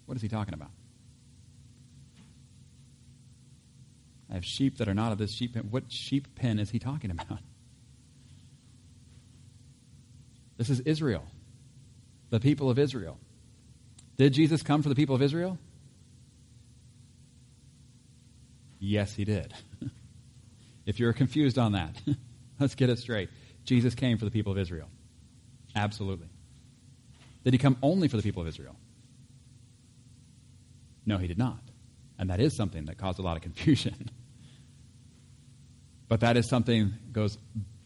What 0.05 0.15
is 0.15 0.21
he 0.21 0.29
talking 0.29 0.53
about? 0.53 0.71
I 4.29 4.35
have 4.35 4.45
sheep 4.45 4.77
that 4.77 4.87
are 4.87 4.93
not 4.93 5.11
of 5.11 5.17
this 5.17 5.31
sheep 5.31 5.53
pen. 5.53 5.67
What 5.71 5.91
sheep 5.91 6.35
pen 6.35 6.59
is 6.59 6.69
he 6.69 6.79
talking 6.79 7.11
about? 7.11 7.39
This 10.57 10.69
is 10.69 10.81
Israel, 10.81 11.25
the 12.29 12.39
people 12.39 12.69
of 12.69 12.77
Israel. 12.77 13.17
Did 14.17 14.33
Jesus 14.33 14.61
come 14.61 14.83
for 14.83 14.89
the 14.89 14.95
people 14.95 15.15
of 15.15 15.21
Israel? 15.21 15.57
Yes, 18.77 19.13
he 19.13 19.23
did. 19.25 19.53
if 20.85 20.99
you're 20.99 21.13
confused 21.13 21.57
on 21.57 21.71
that, 21.71 21.95
let's 22.59 22.75
get 22.75 22.89
it 22.89 22.99
straight. 22.99 23.29
Jesus 23.63 23.95
came 23.95 24.17
for 24.17 24.25
the 24.25 24.31
people 24.31 24.51
of 24.51 24.57
Israel. 24.57 24.89
Absolutely. 25.75 26.27
Did 27.43 27.53
he 27.53 27.57
come 27.57 27.77
only 27.81 28.07
for 28.07 28.17
the 28.17 28.23
people 28.23 28.41
of 28.41 28.47
Israel? 28.47 28.75
No, 31.05 31.17
he 31.17 31.27
did 31.27 31.37
not. 31.37 31.68
And 32.19 32.29
that 32.29 32.39
is 32.39 32.55
something 32.55 32.85
that 32.85 32.97
caused 32.97 33.17
a 33.17 33.21
lot 33.23 33.37
of 33.37 33.41
confusion. 33.41 34.11
but 36.07 36.19
that 36.19 36.37
is 36.37 36.47
something 36.47 36.89
that 36.89 37.13
goes 37.13 37.37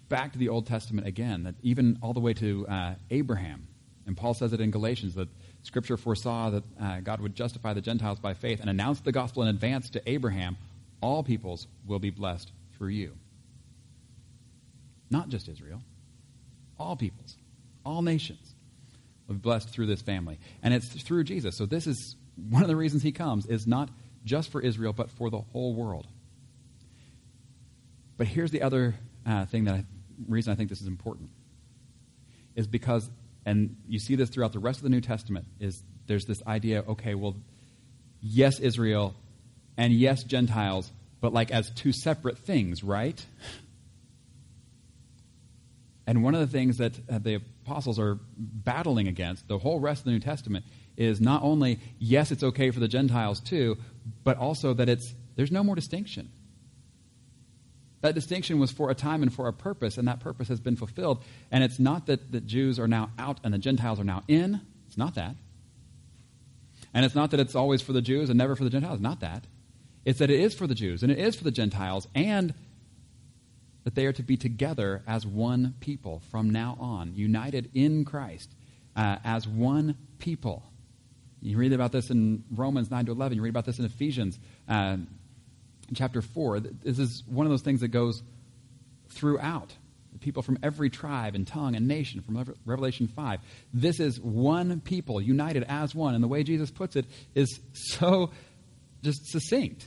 back 0.09 0.33
to 0.33 0.39
the 0.39 0.49
Old 0.49 0.67
Testament 0.67 1.07
again, 1.07 1.43
that 1.43 1.55
even 1.61 1.99
all 2.01 2.13
the 2.13 2.19
way 2.19 2.33
to 2.33 2.67
uh, 2.67 2.95
Abraham. 3.09 3.67
And 4.05 4.17
Paul 4.17 4.33
says 4.33 4.51
it 4.51 4.59
in 4.59 4.71
Galatians 4.71 5.15
that 5.15 5.29
Scripture 5.61 5.95
foresaw 5.95 6.49
that 6.49 6.63
uh, 6.81 6.99
God 6.99 7.21
would 7.21 7.35
justify 7.35 7.73
the 7.73 7.81
Gentiles 7.81 8.19
by 8.19 8.33
faith 8.33 8.59
and 8.59 8.69
announce 8.69 8.99
the 8.99 9.13
gospel 9.13 9.43
in 9.43 9.49
advance 9.49 9.91
to 9.91 10.09
Abraham 10.09 10.57
all 11.03 11.21
peoples 11.21 11.67
will 11.85 11.99
be 11.99 12.11
blessed 12.11 12.49
through 12.77 12.89
you. 12.89 13.11
Not 15.11 15.27
just 15.27 15.49
Israel, 15.49 15.81
all 16.79 16.95
peoples, 16.95 17.35
all 17.85 18.01
nations 18.01 18.55
will 19.27 19.35
be 19.35 19.41
blessed 19.41 19.69
through 19.69 19.87
this 19.87 20.01
family. 20.01 20.39
And 20.63 20.73
it's 20.73 20.87
through 20.87 21.25
Jesus. 21.25 21.57
So 21.57 21.65
this 21.65 21.87
is 21.87 22.15
one 22.49 22.61
of 22.61 22.69
the 22.69 22.75
reasons 22.77 23.03
he 23.03 23.11
comes 23.11 23.45
is 23.45 23.67
not 23.67 23.89
just 24.23 24.51
for 24.51 24.61
Israel, 24.61 24.93
but 24.93 25.09
for 25.11 25.29
the 25.29 25.39
whole 25.39 25.75
world. 25.75 26.07
But 28.17 28.27
here's 28.27 28.51
the 28.51 28.61
other 28.61 28.95
uh, 29.25 29.45
thing 29.45 29.65
that 29.65 29.75
I, 29.75 29.85
reason 30.27 30.53
I 30.53 30.55
think 30.55 30.69
this 30.69 30.81
is 30.81 30.87
important 30.87 31.29
is 32.55 32.67
because, 32.67 33.09
and 33.45 33.75
you 33.87 33.99
see 33.99 34.15
this 34.15 34.29
throughout 34.29 34.53
the 34.53 34.59
rest 34.59 34.79
of 34.79 34.83
the 34.83 34.89
New 34.89 35.01
Testament, 35.01 35.45
is 35.59 35.83
there's 36.05 36.25
this 36.25 36.41
idea, 36.45 36.83
okay, 36.87 37.15
well, 37.15 37.35
yes, 38.21 38.59
Israel, 38.59 39.15
and 39.77 39.91
yes, 39.91 40.23
Gentiles, 40.23 40.91
but 41.19 41.33
like 41.33 41.51
as 41.51 41.71
two 41.71 41.91
separate 41.91 42.37
things, 42.37 42.83
right? 42.83 43.25
And 46.05 46.23
one 46.23 46.35
of 46.35 46.41
the 46.41 46.47
things 46.47 46.77
that 46.77 46.93
uh, 47.09 47.17
the 47.19 47.41
apostles 47.65 47.97
are 47.97 48.19
battling 48.37 49.07
against, 49.07 49.47
the 49.47 49.57
whole 49.57 49.79
rest 49.79 50.01
of 50.01 50.05
the 50.05 50.11
New 50.11 50.19
Testament, 50.19 50.65
is 50.97 51.21
not 51.21 51.41
only, 51.43 51.79
yes, 51.97 52.31
it's 52.31 52.43
okay 52.43 52.71
for 52.71 52.79
the 52.79 52.87
Gentiles 52.87 53.39
too, 53.39 53.77
but 54.23 54.37
also 54.37 54.73
that 54.73 54.89
it's, 54.89 55.13
there's 55.35 55.51
no 55.51 55.63
more 55.63 55.75
distinction. 55.75 56.29
That 58.01 58.15
distinction 58.15 58.59
was 58.59 58.69
for 58.71 58.89
a 58.89 58.95
time 58.95 59.23
and 59.23 59.33
for 59.33 59.47
a 59.47 59.53
purpose, 59.53 59.97
and 59.97 60.07
that 60.07 60.19
purpose 60.19 60.49
has 60.49 60.59
been 60.59 60.75
fulfilled. 60.75 61.23
And 61.51 61.63
it's 61.63 61.79
not 61.79 62.07
that 62.07 62.31
the 62.31 62.41
Jews 62.41 62.77
are 62.77 62.87
now 62.87 63.11
out 63.17 63.39
and 63.43 63.53
the 63.53 63.57
Gentiles 63.57 63.99
are 63.99 64.03
now 64.03 64.23
in. 64.27 64.59
It's 64.87 64.97
not 64.97 65.15
that. 65.15 65.35
And 66.93 67.05
it's 67.05 67.15
not 67.15 67.31
that 67.31 67.39
it's 67.39 67.55
always 67.55 67.81
for 67.81 67.93
the 67.93 68.01
Jews 68.01 68.29
and 68.29 68.37
never 68.37 68.55
for 68.55 68.65
the 68.65 68.69
Gentiles. 68.69 68.99
Not 68.99 69.21
that. 69.21 69.45
It's 70.05 70.19
that 70.19 70.29
it 70.29 70.39
is 70.39 70.53
for 70.53 70.67
the 70.67 70.75
Jews 70.75 71.01
and 71.01 71.11
it 71.11 71.17
is 71.17 71.35
for 71.35 71.45
the 71.45 71.51
Gentiles, 71.51 72.07
and 72.13 72.53
that 73.85 73.95
they 73.95 74.05
are 74.05 74.13
to 74.13 74.23
be 74.23 74.37
together 74.37 75.01
as 75.07 75.25
one 75.25 75.75
people 75.79 76.21
from 76.29 76.49
now 76.49 76.77
on, 76.79 77.15
united 77.15 77.69
in 77.73 78.05
Christ 78.05 78.53
uh, 78.95 79.17
as 79.23 79.47
one 79.47 79.97
people. 80.19 80.63
You 81.43 81.57
read 81.57 81.73
about 81.73 81.91
this 81.91 82.09
in 82.09 82.45
Romans 82.55 82.89
9 82.89 83.07
to 83.07 83.11
11. 83.11 83.35
You 83.35 83.43
read 83.43 83.49
about 83.49 83.65
this 83.65 83.77
in 83.77 83.83
Ephesians 83.83 84.39
uh, 84.69 84.95
chapter 85.93 86.21
4. 86.21 86.61
This 86.61 86.99
is 86.99 87.21
one 87.27 87.45
of 87.45 87.49
those 87.49 87.61
things 87.61 87.81
that 87.81 87.89
goes 87.89 88.23
throughout 89.09 89.73
people 90.21 90.41
from 90.41 90.57
every 90.63 90.89
tribe 90.89 91.35
and 91.35 91.45
tongue 91.45 91.75
and 91.75 91.85
nation 91.85 92.21
from 92.21 92.55
Revelation 92.65 93.09
5. 93.09 93.41
This 93.73 93.99
is 93.99 94.21
one 94.21 94.79
people 94.79 95.19
united 95.19 95.63
as 95.63 95.93
one. 95.93 96.15
And 96.15 96.23
the 96.23 96.29
way 96.29 96.43
Jesus 96.43 96.71
puts 96.71 96.95
it 96.95 97.05
is 97.35 97.59
so 97.73 98.31
just 99.03 99.27
succinct. 99.27 99.85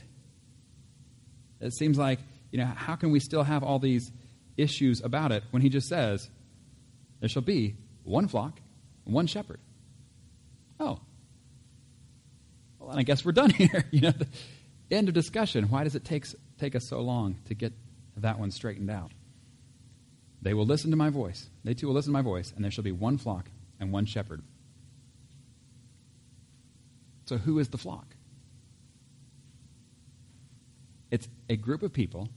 It 1.59 1.73
seems 1.73 1.97
like, 1.97 2.19
you 2.51 2.59
know, 2.59 2.65
how 2.65 2.95
can 2.95 3.09
we 3.09 3.19
still 3.19 3.41
have 3.41 3.63
all 3.63 3.79
these 3.79 4.11
issues 4.57 5.01
about 5.01 5.31
it 5.31 5.43
when 5.49 5.63
he 5.63 5.69
just 5.69 5.87
says, 5.87 6.29
there 7.19 7.29
shall 7.29 7.41
be 7.41 7.75
one 8.03 8.27
flock, 8.27 8.59
one 9.05 9.25
shepherd? 9.25 9.59
Oh. 10.79 10.99
Well, 12.87 12.93
and 12.93 13.01
I 13.01 13.03
guess 13.03 13.25
we're 13.25 13.33
done 13.33 13.49
here. 13.57 13.83
you 13.91 13.99
know, 13.99 14.13
end 14.89 15.09
of 15.09 15.13
discussion. 15.13 15.65
Why 15.65 15.83
does 15.83 15.95
it 15.95 16.05
take, 16.05 16.25
take 16.57 16.73
us 16.73 16.87
so 16.87 17.01
long 17.01 17.35
to 17.47 17.53
get 17.53 17.73
that 18.15 18.39
one 18.39 18.49
straightened 18.49 18.89
out? 18.89 19.11
They 20.41 20.53
will 20.53 20.65
listen 20.65 20.91
to 20.91 20.97
my 20.97 21.09
voice. 21.09 21.49
They 21.65 21.73
too 21.73 21.87
will 21.87 21.95
listen 21.95 22.13
to 22.13 22.17
my 22.17 22.21
voice, 22.21 22.53
and 22.55 22.63
there 22.63 22.71
shall 22.71 22.85
be 22.85 22.93
one 22.93 23.17
flock 23.17 23.49
and 23.81 23.91
one 23.91 24.05
shepherd. 24.05 24.41
So, 27.25 27.35
who 27.35 27.59
is 27.59 27.67
the 27.67 27.77
flock? 27.77 28.15
It's 31.11 31.27
a 31.49 31.57
group 31.57 31.83
of 31.83 31.91
people 31.91 32.29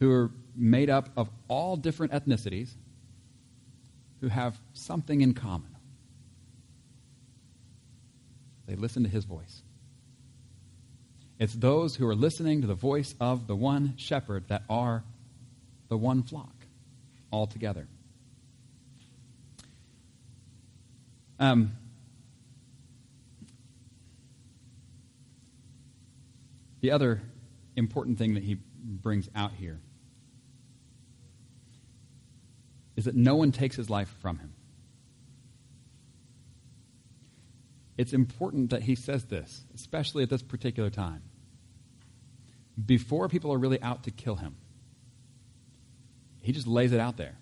who 0.00 0.10
are 0.10 0.32
made 0.56 0.90
up 0.90 1.10
of 1.16 1.30
all 1.46 1.76
different 1.76 2.12
ethnicities 2.12 2.70
who 4.20 4.26
have 4.26 4.60
something 4.72 5.20
in 5.20 5.34
common. 5.34 5.71
They 8.72 8.78
listen 8.78 9.02
to 9.02 9.08
his 9.10 9.26
voice. 9.26 9.60
It's 11.38 11.52
those 11.52 11.94
who 11.94 12.08
are 12.08 12.14
listening 12.14 12.62
to 12.62 12.66
the 12.66 12.74
voice 12.74 13.14
of 13.20 13.46
the 13.46 13.54
one 13.54 13.98
shepherd 13.98 14.48
that 14.48 14.62
are 14.70 15.04
the 15.90 15.98
one 15.98 16.22
flock 16.22 16.54
altogether. 17.30 17.86
Um, 21.38 21.72
the 26.80 26.92
other 26.92 27.20
important 27.76 28.16
thing 28.16 28.32
that 28.32 28.42
he 28.42 28.56
brings 28.82 29.28
out 29.34 29.52
here 29.52 29.80
is 32.96 33.04
that 33.04 33.16
no 33.16 33.36
one 33.36 33.52
takes 33.52 33.76
his 33.76 33.90
life 33.90 34.08
from 34.22 34.38
him. 34.38 34.54
It's 37.96 38.12
important 38.12 38.70
that 38.70 38.82
he 38.82 38.94
says 38.94 39.24
this, 39.24 39.64
especially 39.74 40.22
at 40.22 40.30
this 40.30 40.42
particular 40.42 40.90
time, 40.90 41.22
before 42.84 43.28
people 43.28 43.52
are 43.52 43.58
really 43.58 43.80
out 43.82 44.04
to 44.04 44.10
kill 44.10 44.36
him. 44.36 44.56
He 46.40 46.52
just 46.52 46.66
lays 46.66 46.92
it 46.92 47.00
out 47.00 47.16
there. 47.16 47.38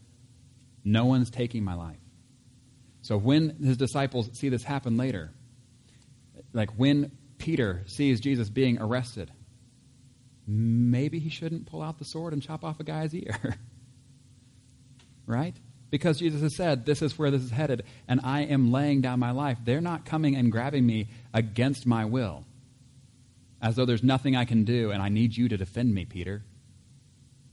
No 0.84 1.04
one's 1.06 1.30
taking 1.30 1.64
my 1.64 1.74
life. 1.74 2.00
So 3.02 3.16
when 3.16 3.56
his 3.62 3.76
disciples 3.76 4.30
see 4.32 4.48
this 4.48 4.62
happen 4.62 4.96
later, 4.96 5.32
like 6.52 6.70
when 6.72 7.12
Peter 7.38 7.82
sees 7.86 8.20
Jesus 8.20 8.50
being 8.50 8.78
arrested, 8.78 9.30
maybe 10.46 11.18
he 11.18 11.30
shouldn't 11.30 11.66
pull 11.66 11.80
out 11.80 11.98
the 11.98 12.04
sword 12.04 12.32
and 12.32 12.42
chop 12.42 12.64
off 12.64 12.80
a 12.80 12.84
guy's 12.84 13.14
ear. 13.14 13.56
right? 15.26 15.56
Because 15.90 16.18
Jesus 16.18 16.40
has 16.40 16.54
said, 16.54 16.86
This 16.86 17.02
is 17.02 17.18
where 17.18 17.30
this 17.30 17.42
is 17.42 17.50
headed, 17.50 17.84
and 18.06 18.20
I 18.22 18.42
am 18.42 18.70
laying 18.70 19.00
down 19.00 19.18
my 19.18 19.32
life. 19.32 19.58
They're 19.64 19.80
not 19.80 20.04
coming 20.04 20.36
and 20.36 20.52
grabbing 20.52 20.86
me 20.86 21.08
against 21.34 21.86
my 21.86 22.04
will, 22.04 22.44
as 23.60 23.76
though 23.76 23.84
there's 23.84 24.02
nothing 24.02 24.36
I 24.36 24.44
can 24.44 24.64
do, 24.64 24.92
and 24.92 25.02
I 25.02 25.08
need 25.08 25.36
you 25.36 25.48
to 25.48 25.56
defend 25.56 25.92
me, 25.92 26.04
Peter. 26.04 26.44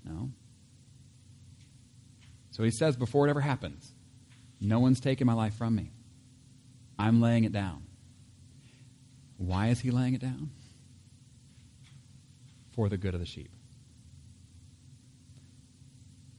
No. 0.06 0.30
So 2.52 2.64
he 2.64 2.72
says, 2.72 2.96
before 2.96 3.28
it 3.28 3.30
ever 3.30 3.42
happens, 3.42 3.92
no 4.60 4.80
one's 4.80 5.00
taking 5.00 5.28
my 5.28 5.34
life 5.34 5.56
from 5.56 5.76
me. 5.76 5.92
I'm 6.98 7.22
laying 7.22 7.44
it 7.44 7.52
down. 7.52 7.84
Why 9.38 9.68
is 9.68 9.80
he 9.80 9.92
laying 9.92 10.16
it 10.16 10.22
down? 10.22 10.52
For 12.72 12.90
the 12.90 12.98
good 12.98 13.14
of 13.14 13.20
the 13.20 13.26
sheep. 13.26 13.52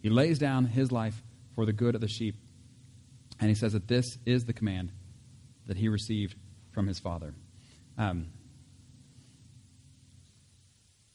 He 0.00 0.10
lays 0.10 0.38
down 0.38 0.66
his 0.66 0.90
life 0.90 1.22
for 1.58 1.66
the 1.66 1.72
good 1.72 1.96
of 1.96 2.00
the 2.00 2.06
sheep. 2.06 2.36
And 3.40 3.48
he 3.48 3.56
says 3.56 3.72
that 3.72 3.88
this 3.88 4.16
is 4.24 4.44
the 4.44 4.52
command 4.52 4.92
that 5.66 5.76
he 5.76 5.88
received 5.88 6.36
from 6.70 6.86
his 6.86 7.00
father. 7.00 7.34
Um, 7.98 8.28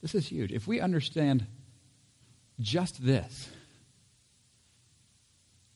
this 0.02 0.14
is 0.14 0.28
huge. 0.28 0.52
If 0.52 0.68
we 0.68 0.82
understand 0.82 1.46
just 2.60 3.02
this, 3.02 3.48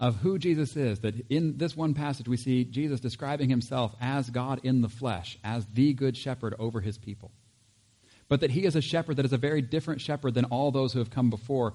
of 0.02 0.18
who 0.18 0.38
Jesus 0.38 0.76
is. 0.76 1.00
That 1.00 1.16
in 1.30 1.58
this 1.58 1.76
one 1.76 1.94
passage, 1.94 2.28
we 2.28 2.38
see 2.38 2.66
Jesus 2.66 3.00
describing 3.00 3.50
himself 3.50 3.96
as 4.02 4.30
God 4.30 4.60
in 4.64 4.82
the 4.82 4.90
flesh, 4.90 5.40
as 5.46 5.66
the 5.68 5.94
good 5.94 6.18
shepherd 6.18 6.54
over 6.60 6.82
his 6.82 6.98
people. 6.98 7.32
But 8.28 8.42
that 8.42 8.52
he 8.52 8.66
is 8.66 8.76
a 8.76 8.82
shepherd 8.82 9.16
that 9.16 9.26
is 9.26 9.34
a 9.34 9.38
very 9.38 9.62
different 9.62 10.02
shepherd 10.02 10.34
than 10.34 10.46
all 10.46 10.72
those 10.72 10.92
who 10.92 11.00
have 11.00 11.10
come 11.10 11.30
before, 11.30 11.74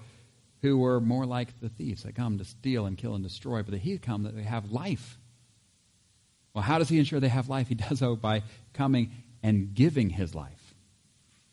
who 0.62 0.78
were 0.78 1.00
more 1.00 1.26
like 1.26 1.60
the 1.60 1.68
thieves 1.68 2.04
that 2.04 2.14
come 2.14 2.38
to 2.38 2.44
steal 2.44 2.86
and 2.86 2.96
kill 2.96 3.14
and 3.14 3.22
destroy, 3.22 3.62
but 3.62 3.72
that 3.72 3.80
he 3.80 3.98
come 3.98 4.22
that 4.22 4.34
they 4.34 4.42
have 4.42 4.70
life. 4.70 5.18
Well, 6.54 6.62
how 6.62 6.78
does 6.78 6.88
he 6.88 6.98
ensure 6.98 7.20
they 7.20 7.28
have 7.28 7.48
life? 7.48 7.68
He 7.68 7.74
does 7.74 7.98
so 7.98 8.16
by 8.16 8.42
coming 8.72 9.10
and 9.42 9.74
giving 9.74 10.10
his 10.10 10.34
life 10.34 10.74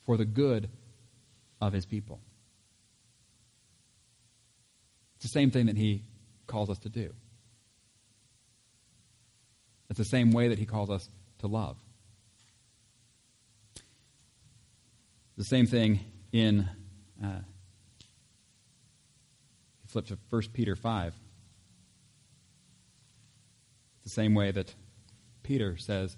for 0.06 0.16
the 0.16 0.24
good 0.24 0.68
of 1.60 1.72
his 1.72 1.86
people. 1.86 2.20
It's 5.16 5.24
the 5.24 5.28
same 5.38 5.50
thing 5.50 5.66
that 5.66 5.76
he 5.76 6.04
calls 6.46 6.70
us 6.70 6.78
to 6.80 6.88
do. 6.88 7.12
It's 9.90 9.98
the 9.98 10.04
same 10.04 10.30
way 10.30 10.48
that 10.48 10.58
he 10.58 10.66
calls 10.66 10.88
us 10.88 11.08
to 11.40 11.48
love. 11.48 11.76
The 15.36 15.44
same 15.44 15.66
thing 15.66 16.00
in, 16.32 16.68
uh, 17.22 17.40
flip 19.90 20.06
to 20.06 20.18
1 20.30 20.42
Peter 20.52 20.76
5. 20.76 21.14
It's 23.96 24.04
the 24.04 24.10
same 24.10 24.34
way 24.34 24.50
that 24.50 24.74
Peter 25.42 25.76
says 25.76 26.16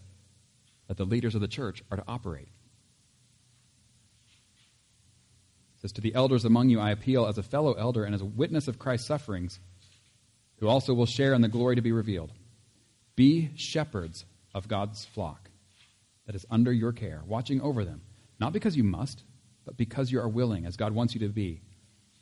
that 0.89 0.97
the 0.97 1.05
leaders 1.05 1.35
of 1.35 1.41
the 1.41 1.49
church 1.49 1.83
are 1.91 1.97
to 1.97 2.05
operate. 2.07 2.49
Says, 5.81 5.93
To 5.93 6.01
the 6.01 6.15
elders 6.15 6.45
among 6.45 6.69
you 6.69 6.79
I 6.79 6.91
appeal 6.91 7.27
as 7.27 7.39
a 7.39 7.43
fellow 7.43 7.73
elder 7.73 8.05
and 8.05 8.15
as 8.15 8.21
a 8.21 8.27
witness 8.27 8.69
of 8.69 8.79
Christ's 8.79 9.09
sufferings 9.09 9.59
who 10.59 10.69
also 10.69 10.95
will 10.95 11.07
share 11.07 11.35
in 11.35 11.41
the 11.41 11.49
glory 11.49 11.75
to 11.75 11.83
be 11.83 11.93
revealed. 11.93 12.31
Be 13.17 13.51
shepherds 13.57 14.25
of 14.55 14.69
God's 14.69 15.05
flock 15.05 15.51
that 16.27 16.37
is 16.37 16.47
under 16.51 16.73
your 16.73 16.93
care, 16.93 17.23
watching 17.27 17.61
over 17.61 17.85
them, 17.85 18.03
not 18.39 18.53
because 18.53 18.77
you 18.77 18.85
must, 18.85 19.25
but 19.65 19.77
because 19.77 20.13
you 20.13 20.21
are 20.21 20.29
willing, 20.29 20.67
as 20.67 20.77
God 20.77 20.93
wants 20.93 21.15
you 21.15 21.21
to 21.21 21.29
be. 21.29 21.61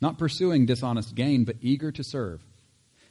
Not 0.01 0.17
pursuing 0.17 0.65
dishonest 0.65 1.13
gain, 1.13 1.43
but 1.43 1.57
eager 1.61 1.91
to 1.91 2.03
serve. 2.03 2.43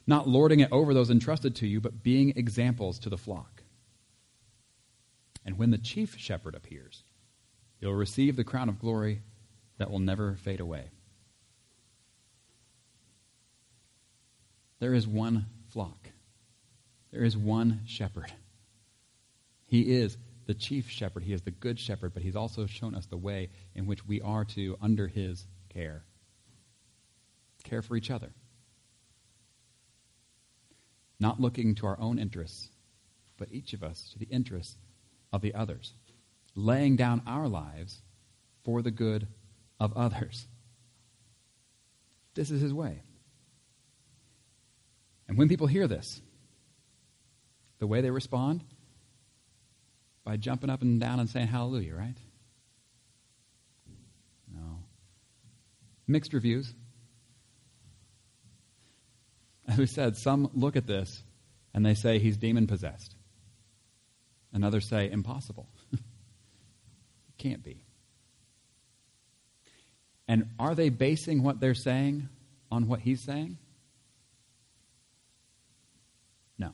Not 0.07 0.29
lording 0.29 0.59
it 0.61 0.73
over 0.73 0.93
those 0.93 1.11
entrusted 1.11 1.55
to 1.57 1.67
you, 1.67 1.81
but 1.81 2.03
being 2.03 2.33
examples 2.37 2.99
to 3.01 3.09
the 3.09 3.17
flock. 3.17 3.63
And 5.47 5.57
when 5.57 5.71
the 5.71 5.79
chief 5.79 6.19
shepherd 6.19 6.55
appears, 6.57 7.05
you'll 7.81 7.95
receive 7.95 8.37
the 8.37 8.45
crown 8.45 8.69
of 8.69 8.81
glory 8.81 9.23
that 9.79 9.91
will 9.91 10.01
never 10.01 10.35
fade 10.35 10.61
away. 10.61 10.91
There 14.81 14.95
is 14.95 15.07
one 15.07 15.47
flock, 15.69 16.11
there 17.13 17.23
is 17.23 17.37
one 17.37 17.81
shepherd. 17.87 18.33
He 19.67 19.93
is 19.93 20.17
the 20.47 20.55
chief 20.55 20.91
shepherd, 20.91 21.23
he 21.23 21.33
is 21.33 21.43
the 21.43 21.51
good 21.51 21.79
shepherd, 21.79 22.15
but 22.15 22.23
he's 22.23 22.35
also 22.35 22.67
shown 22.67 22.95
us 22.95 23.07
the 23.07 23.17
way 23.17 23.51
in 23.75 23.87
which 23.87 24.07
we 24.07 24.21
are 24.21 24.45
to, 24.47 24.77
under 24.81 25.07
his 25.07 25.47
care, 25.69 26.03
care 27.65 27.83
for 27.83 27.97
each 27.97 28.11
other. 28.11 28.33
Not 31.19 31.41
looking 31.41 31.75
to 31.77 31.87
our 31.87 32.01
own 32.01 32.19
interests, 32.19 32.71
but 33.37 33.53
each 33.53 33.73
of 33.73 33.83
us 33.83 34.11
to 34.13 34.19
the 34.19 34.29
interests 34.31 34.77
of 35.33 35.43
the 35.43 35.55
others, 35.55 35.93
laying 36.55 36.97
down 36.97 37.23
our 37.27 37.49
lives 37.49 38.01
for 38.65 38.83
the 38.83 38.91
good 38.91 39.27
of 39.79 39.97
others. 39.97 40.47
This 42.35 42.51
is 42.51 42.61
his 42.61 42.73
way. 42.73 43.03
And 45.29 45.37
when 45.39 45.49
people 45.49 45.67
hear 45.67 45.87
this, 45.87 46.21
the 47.79 47.87
way 47.87 48.01
they 48.01 48.11
respond, 48.11 48.65
by 50.25 50.37
jumping 50.37 50.71
up 50.71 50.83
and 50.83 51.01
down 51.01 51.21
and 51.21 51.29
saying 51.29 51.47
hallelujah, 51.47 51.95
right? 51.95 52.17
No. 54.53 54.81
Mixed 56.07 56.33
reviews. 56.33 56.75
who 59.77 59.87
said, 59.87 60.17
Some 60.17 60.51
look 60.55 60.77
at 60.77 60.87
this 60.87 61.23
and 61.75 61.85
they 61.85 61.95
say 61.95 62.19
he's 62.19 62.37
demon 62.37 62.67
possessed. 62.67 63.15
And 64.53 64.65
others 64.65 64.89
say, 64.89 65.11
Impossible. 65.11 65.69
Can't 67.39 67.63
be. 67.63 67.85
And 70.29 70.51
are 70.59 70.75
they 70.75 70.91
basing 70.91 71.43
what 71.43 71.59
they're 71.59 71.75
saying 71.75 72.29
on 72.71 72.87
what 72.87 73.01
he's 73.01 73.21
saying? 73.21 73.59
No. 76.59 76.73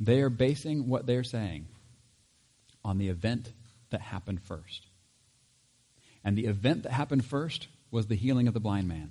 They 0.00 0.20
are 0.20 0.30
basing 0.30 0.88
what 0.88 1.06
they're 1.06 1.24
saying 1.24 1.66
on 2.84 2.98
the 2.98 3.08
event 3.08 3.52
that 3.90 4.00
happened 4.00 4.40
first. 4.42 4.86
And 6.24 6.38
the 6.38 6.46
event 6.46 6.84
that 6.84 6.92
happened 6.92 7.24
first 7.24 7.68
was 7.90 8.06
the 8.06 8.14
healing 8.14 8.48
of 8.48 8.54
the 8.54 8.60
blind 8.60 8.88
man. 8.88 9.10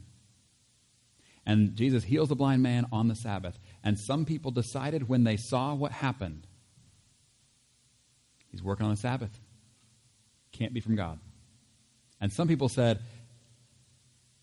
And 1.46 1.76
Jesus 1.76 2.04
heals 2.04 2.30
the 2.30 2.36
blind 2.36 2.64
man 2.64 2.88
on 2.92 3.08
the 3.08 3.16
Sabbath. 3.16 3.60
And 3.84 4.00
some 4.00 4.26
people 4.26 4.52
decided 4.52 5.08
when 5.08 5.24
they 5.24 5.38
saw 5.38 5.76
what 5.76 5.92
happened, 5.92 6.48
he's 8.52 8.64
working 8.64 8.86
on 8.86 8.92
the 8.92 8.98
Sabbath. 8.98 9.40
Can't 10.52 10.74
be 10.74 10.80
from 10.80 10.96
God. 10.96 11.20
And 12.20 12.34
some 12.34 12.48
people 12.48 12.70
said, 12.70 13.00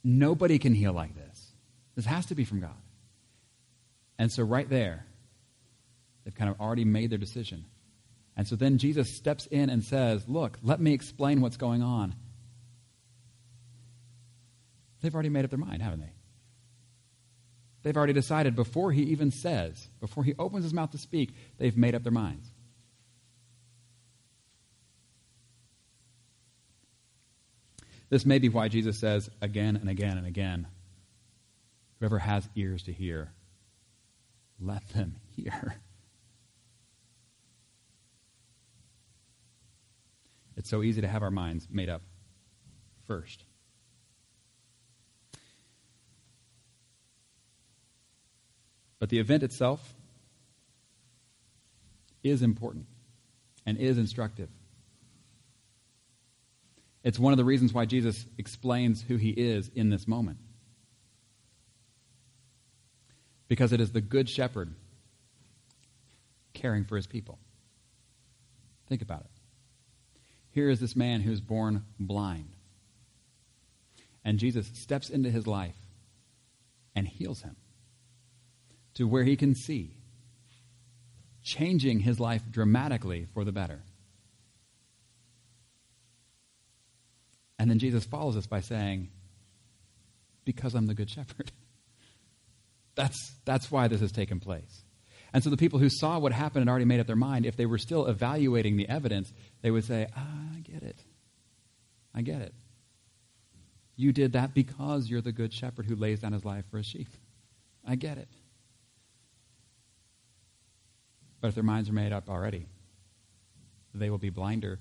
nobody 0.05 0.59
can 0.59 0.75
heal 0.75 0.93
like 0.93 1.15
this. 1.15 1.53
This 1.97 2.05
has 2.05 2.27
to 2.27 2.35
be 2.35 2.45
from 2.45 2.61
God. 2.61 2.77
And 4.19 4.31
so, 4.31 4.43
right 4.43 4.69
there, 4.69 5.05
they've 6.25 6.35
kind 6.35 6.51
of 6.51 6.61
already 6.61 6.85
made 6.85 7.11
their 7.11 7.19
decision. 7.19 7.65
And 8.37 8.47
so 8.47 8.57
then 8.57 8.79
Jesus 8.79 9.15
steps 9.15 9.47
in 9.47 9.69
and 9.69 9.83
says, 9.85 10.27
Look, 10.29 10.59
let 10.63 10.81
me 10.81 10.95
explain 10.95 11.41
what's 11.41 11.57
going 11.57 11.83
on. 11.83 12.15
They've 15.01 15.15
already 15.15 15.29
made 15.29 15.45
up 15.45 15.51
their 15.51 15.59
mind, 15.59 15.83
haven't 15.83 16.01
they? 16.01 16.13
They've 17.83 17.97
already 17.97 18.13
decided 18.13 18.55
before 18.55 18.93
he 18.93 19.03
even 19.05 19.31
says, 19.31 19.89
before 20.01 20.25
he 20.25 20.35
opens 20.39 20.65
his 20.65 20.75
mouth 20.75 20.93
to 20.93 20.99
speak, 20.99 21.35
they've 21.59 21.77
made 21.77 21.95
up 21.95 22.03
their 22.03 22.13
minds. 22.13 22.49
This 28.09 28.27
may 28.27 28.39
be 28.39 28.49
why 28.49 28.69
Jesus 28.69 28.99
says 28.99 29.31
again 29.41 29.77
and 29.77 29.89
again 29.89 30.19
and 30.19 30.27
again 30.27 30.67
whoever 32.03 32.19
has 32.19 32.49
ears 32.57 32.83
to 32.83 32.93
hear, 32.93 33.33
let 34.61 34.87
them 34.89 35.15
hear. 35.37 35.77
It's 40.57 40.69
so 40.69 40.83
easy 40.83 41.01
to 41.01 41.09
have 41.09 41.23
our 41.23 41.31
minds 41.31 41.69
made 41.71 41.89
up 41.89 42.03
first. 43.07 43.45
But 49.03 49.09
the 49.09 49.19
event 49.19 49.43
itself 49.43 49.97
is 52.23 52.41
important 52.41 52.87
and 53.67 53.77
is 53.77 53.99
instructive. 53.99 54.49
It's 57.03 57.19
one 57.19 57.33
of 57.33 57.37
the 57.37 57.45
reasons 57.45 57.73
why 57.73 57.85
Jesus 57.85 58.25
explains 58.39 59.03
who 59.03 59.17
he 59.17 59.31
is 59.31 59.69
in 59.75 59.91
this 59.91 60.07
moment. 60.07 60.39
Because 63.49 63.73
it 63.73 63.81
is 63.81 63.91
the 63.91 64.01
good 64.01 64.29
shepherd 64.29 64.73
caring 66.55 66.85
for 66.85 66.95
his 66.95 67.09
people. 67.09 67.41
Think 68.87 69.03
about 69.03 69.23
it. 69.23 69.31
Here 70.53 70.71
is 70.71 70.79
this 70.79 70.95
man 70.95 71.23
who's 71.23 71.41
born 71.41 71.83
blind. 71.99 72.53
And 74.25 74.39
Jesus 74.39 74.71
steps 74.75 75.11
into 75.11 75.29
his 75.29 75.49
life 75.49 75.75
and 76.95 77.09
heals 77.09 77.43
him 77.43 77.57
to 78.95 79.05
where 79.05 79.25
he 79.25 79.37
can 79.37 79.55
see, 79.55 79.97
changing 81.43 82.01
his 82.01 82.21
life 82.21 82.43
dramatically 82.51 83.27
for 83.33 83.45
the 83.45 83.53
better. 83.53 83.81
And 87.59 87.71
then 87.71 87.79
Jesus 87.79 88.05
follows 88.05 88.37
us 88.37 88.47
by 88.47 88.61
saying, 88.61 89.09
Because 90.45 90.75
I'm 90.75 90.87
the 90.87 90.95
good 90.95 91.11
shepherd. 91.11 91.53
That's, 92.95 93.33
that's 93.47 93.71
why 93.71 93.89
this 93.89 94.03
has 94.03 94.13
taken 94.13 94.39
place. 94.39 94.83
And 95.33 95.43
so 95.43 95.49
the 95.49 95.57
people 95.57 95.79
who 95.79 95.89
saw 95.89 96.19
what 96.19 96.33
happened 96.33 96.61
and 96.61 96.69
already 96.69 96.85
made 96.85 97.01
up 97.01 97.07
their 97.07 97.17
mind, 97.17 97.47
if 97.47 97.57
they 97.57 97.65
were 97.65 97.79
still 97.79 98.07
evaluating 98.07 98.77
the 98.77 98.87
evidence, 98.87 99.33
they 99.63 99.71
would 99.71 99.87
say, 99.87 100.09
ah, 100.15 100.27
I 100.55 100.61
get 100.61 100.83
it. 100.83 100.99
I 102.15 102.21
get 102.21 102.43
it. 102.43 102.53
You 103.97 104.13
did 104.13 104.33
that 104.33 104.53
because 104.53 105.09
you're 105.09 105.23
the 105.23 105.33
good 105.33 105.55
shepherd 105.55 105.87
who 105.87 105.97
lays 105.97 106.21
down 106.21 106.33
his 106.33 106.45
life 106.45 106.67
for 106.71 106.77
his 106.77 106.87
sheep. 106.87 107.09
I 107.87 107.95
get 107.95 108.19
it. 108.19 108.29
But 111.43 111.49
if 111.49 111.55
their 111.57 111.65
minds 111.65 111.91
are 111.91 111.93
made 111.93 112.13
up 112.13 112.31
already, 112.31 112.69
they 113.93 114.09
will 114.09 114.19
be 114.19 114.31
blinder 114.31 114.79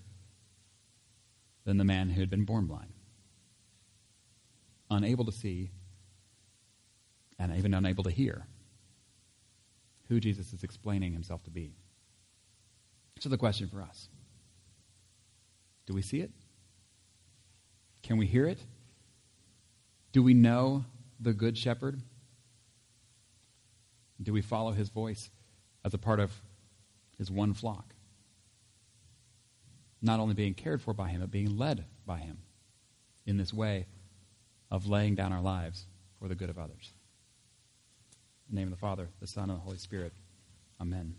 than 1.65 1.77
the 1.77 1.83
man 1.83 2.11
who 2.11 2.19
had 2.19 2.29
been 2.29 2.45
born 2.45 2.67
blind, 2.67 2.93
unable 4.91 5.25
to 5.25 5.31
see, 5.31 5.71
and 7.39 7.55
even 7.57 7.73
unable 7.73 8.03
to 8.03 8.11
hear 8.11 8.45
who 10.07 10.19
Jesus 10.19 10.53
is 10.53 10.63
explaining 10.63 11.13
himself 11.13 11.43
to 11.45 11.49
be. 11.49 11.73
So, 13.19 13.27
the 13.29 13.37
question 13.37 13.67
for 13.67 13.81
us 13.81 14.07
do 15.87 15.95
we 15.95 16.03
see 16.03 16.21
it? 16.21 16.31
Can 18.03 18.17
we 18.17 18.27
hear 18.27 18.45
it? 18.45 18.59
Do 20.11 20.21
we 20.21 20.35
know 20.35 20.85
the 21.19 21.33
Good 21.33 21.57
Shepherd? 21.57 22.01
Do 24.21 24.31
we 24.31 24.43
follow 24.43 24.73
his 24.73 24.89
voice 24.89 25.31
as 25.83 25.95
a 25.95 25.97
part 25.97 26.19
of 26.19 26.31
his 27.21 27.29
one 27.29 27.53
flock? 27.53 27.93
Not 30.01 30.19
only 30.19 30.33
being 30.33 30.55
cared 30.55 30.81
for 30.81 30.91
by 30.91 31.09
him, 31.09 31.21
but 31.21 31.29
being 31.29 31.55
led 31.55 31.85
by 32.03 32.17
him 32.17 32.39
in 33.27 33.37
this 33.37 33.53
way 33.53 33.85
of 34.71 34.87
laying 34.87 35.13
down 35.13 35.31
our 35.31 35.39
lives 35.39 35.85
for 36.17 36.27
the 36.27 36.33
good 36.33 36.49
of 36.49 36.57
others. 36.57 36.93
In 38.49 38.55
the 38.55 38.61
name 38.61 38.69
of 38.69 38.71
the 38.71 38.81
Father, 38.81 39.07
the 39.19 39.27
Son, 39.27 39.51
and 39.51 39.59
the 39.59 39.61
Holy 39.61 39.77
Spirit. 39.77 40.13
Amen. 40.81 41.13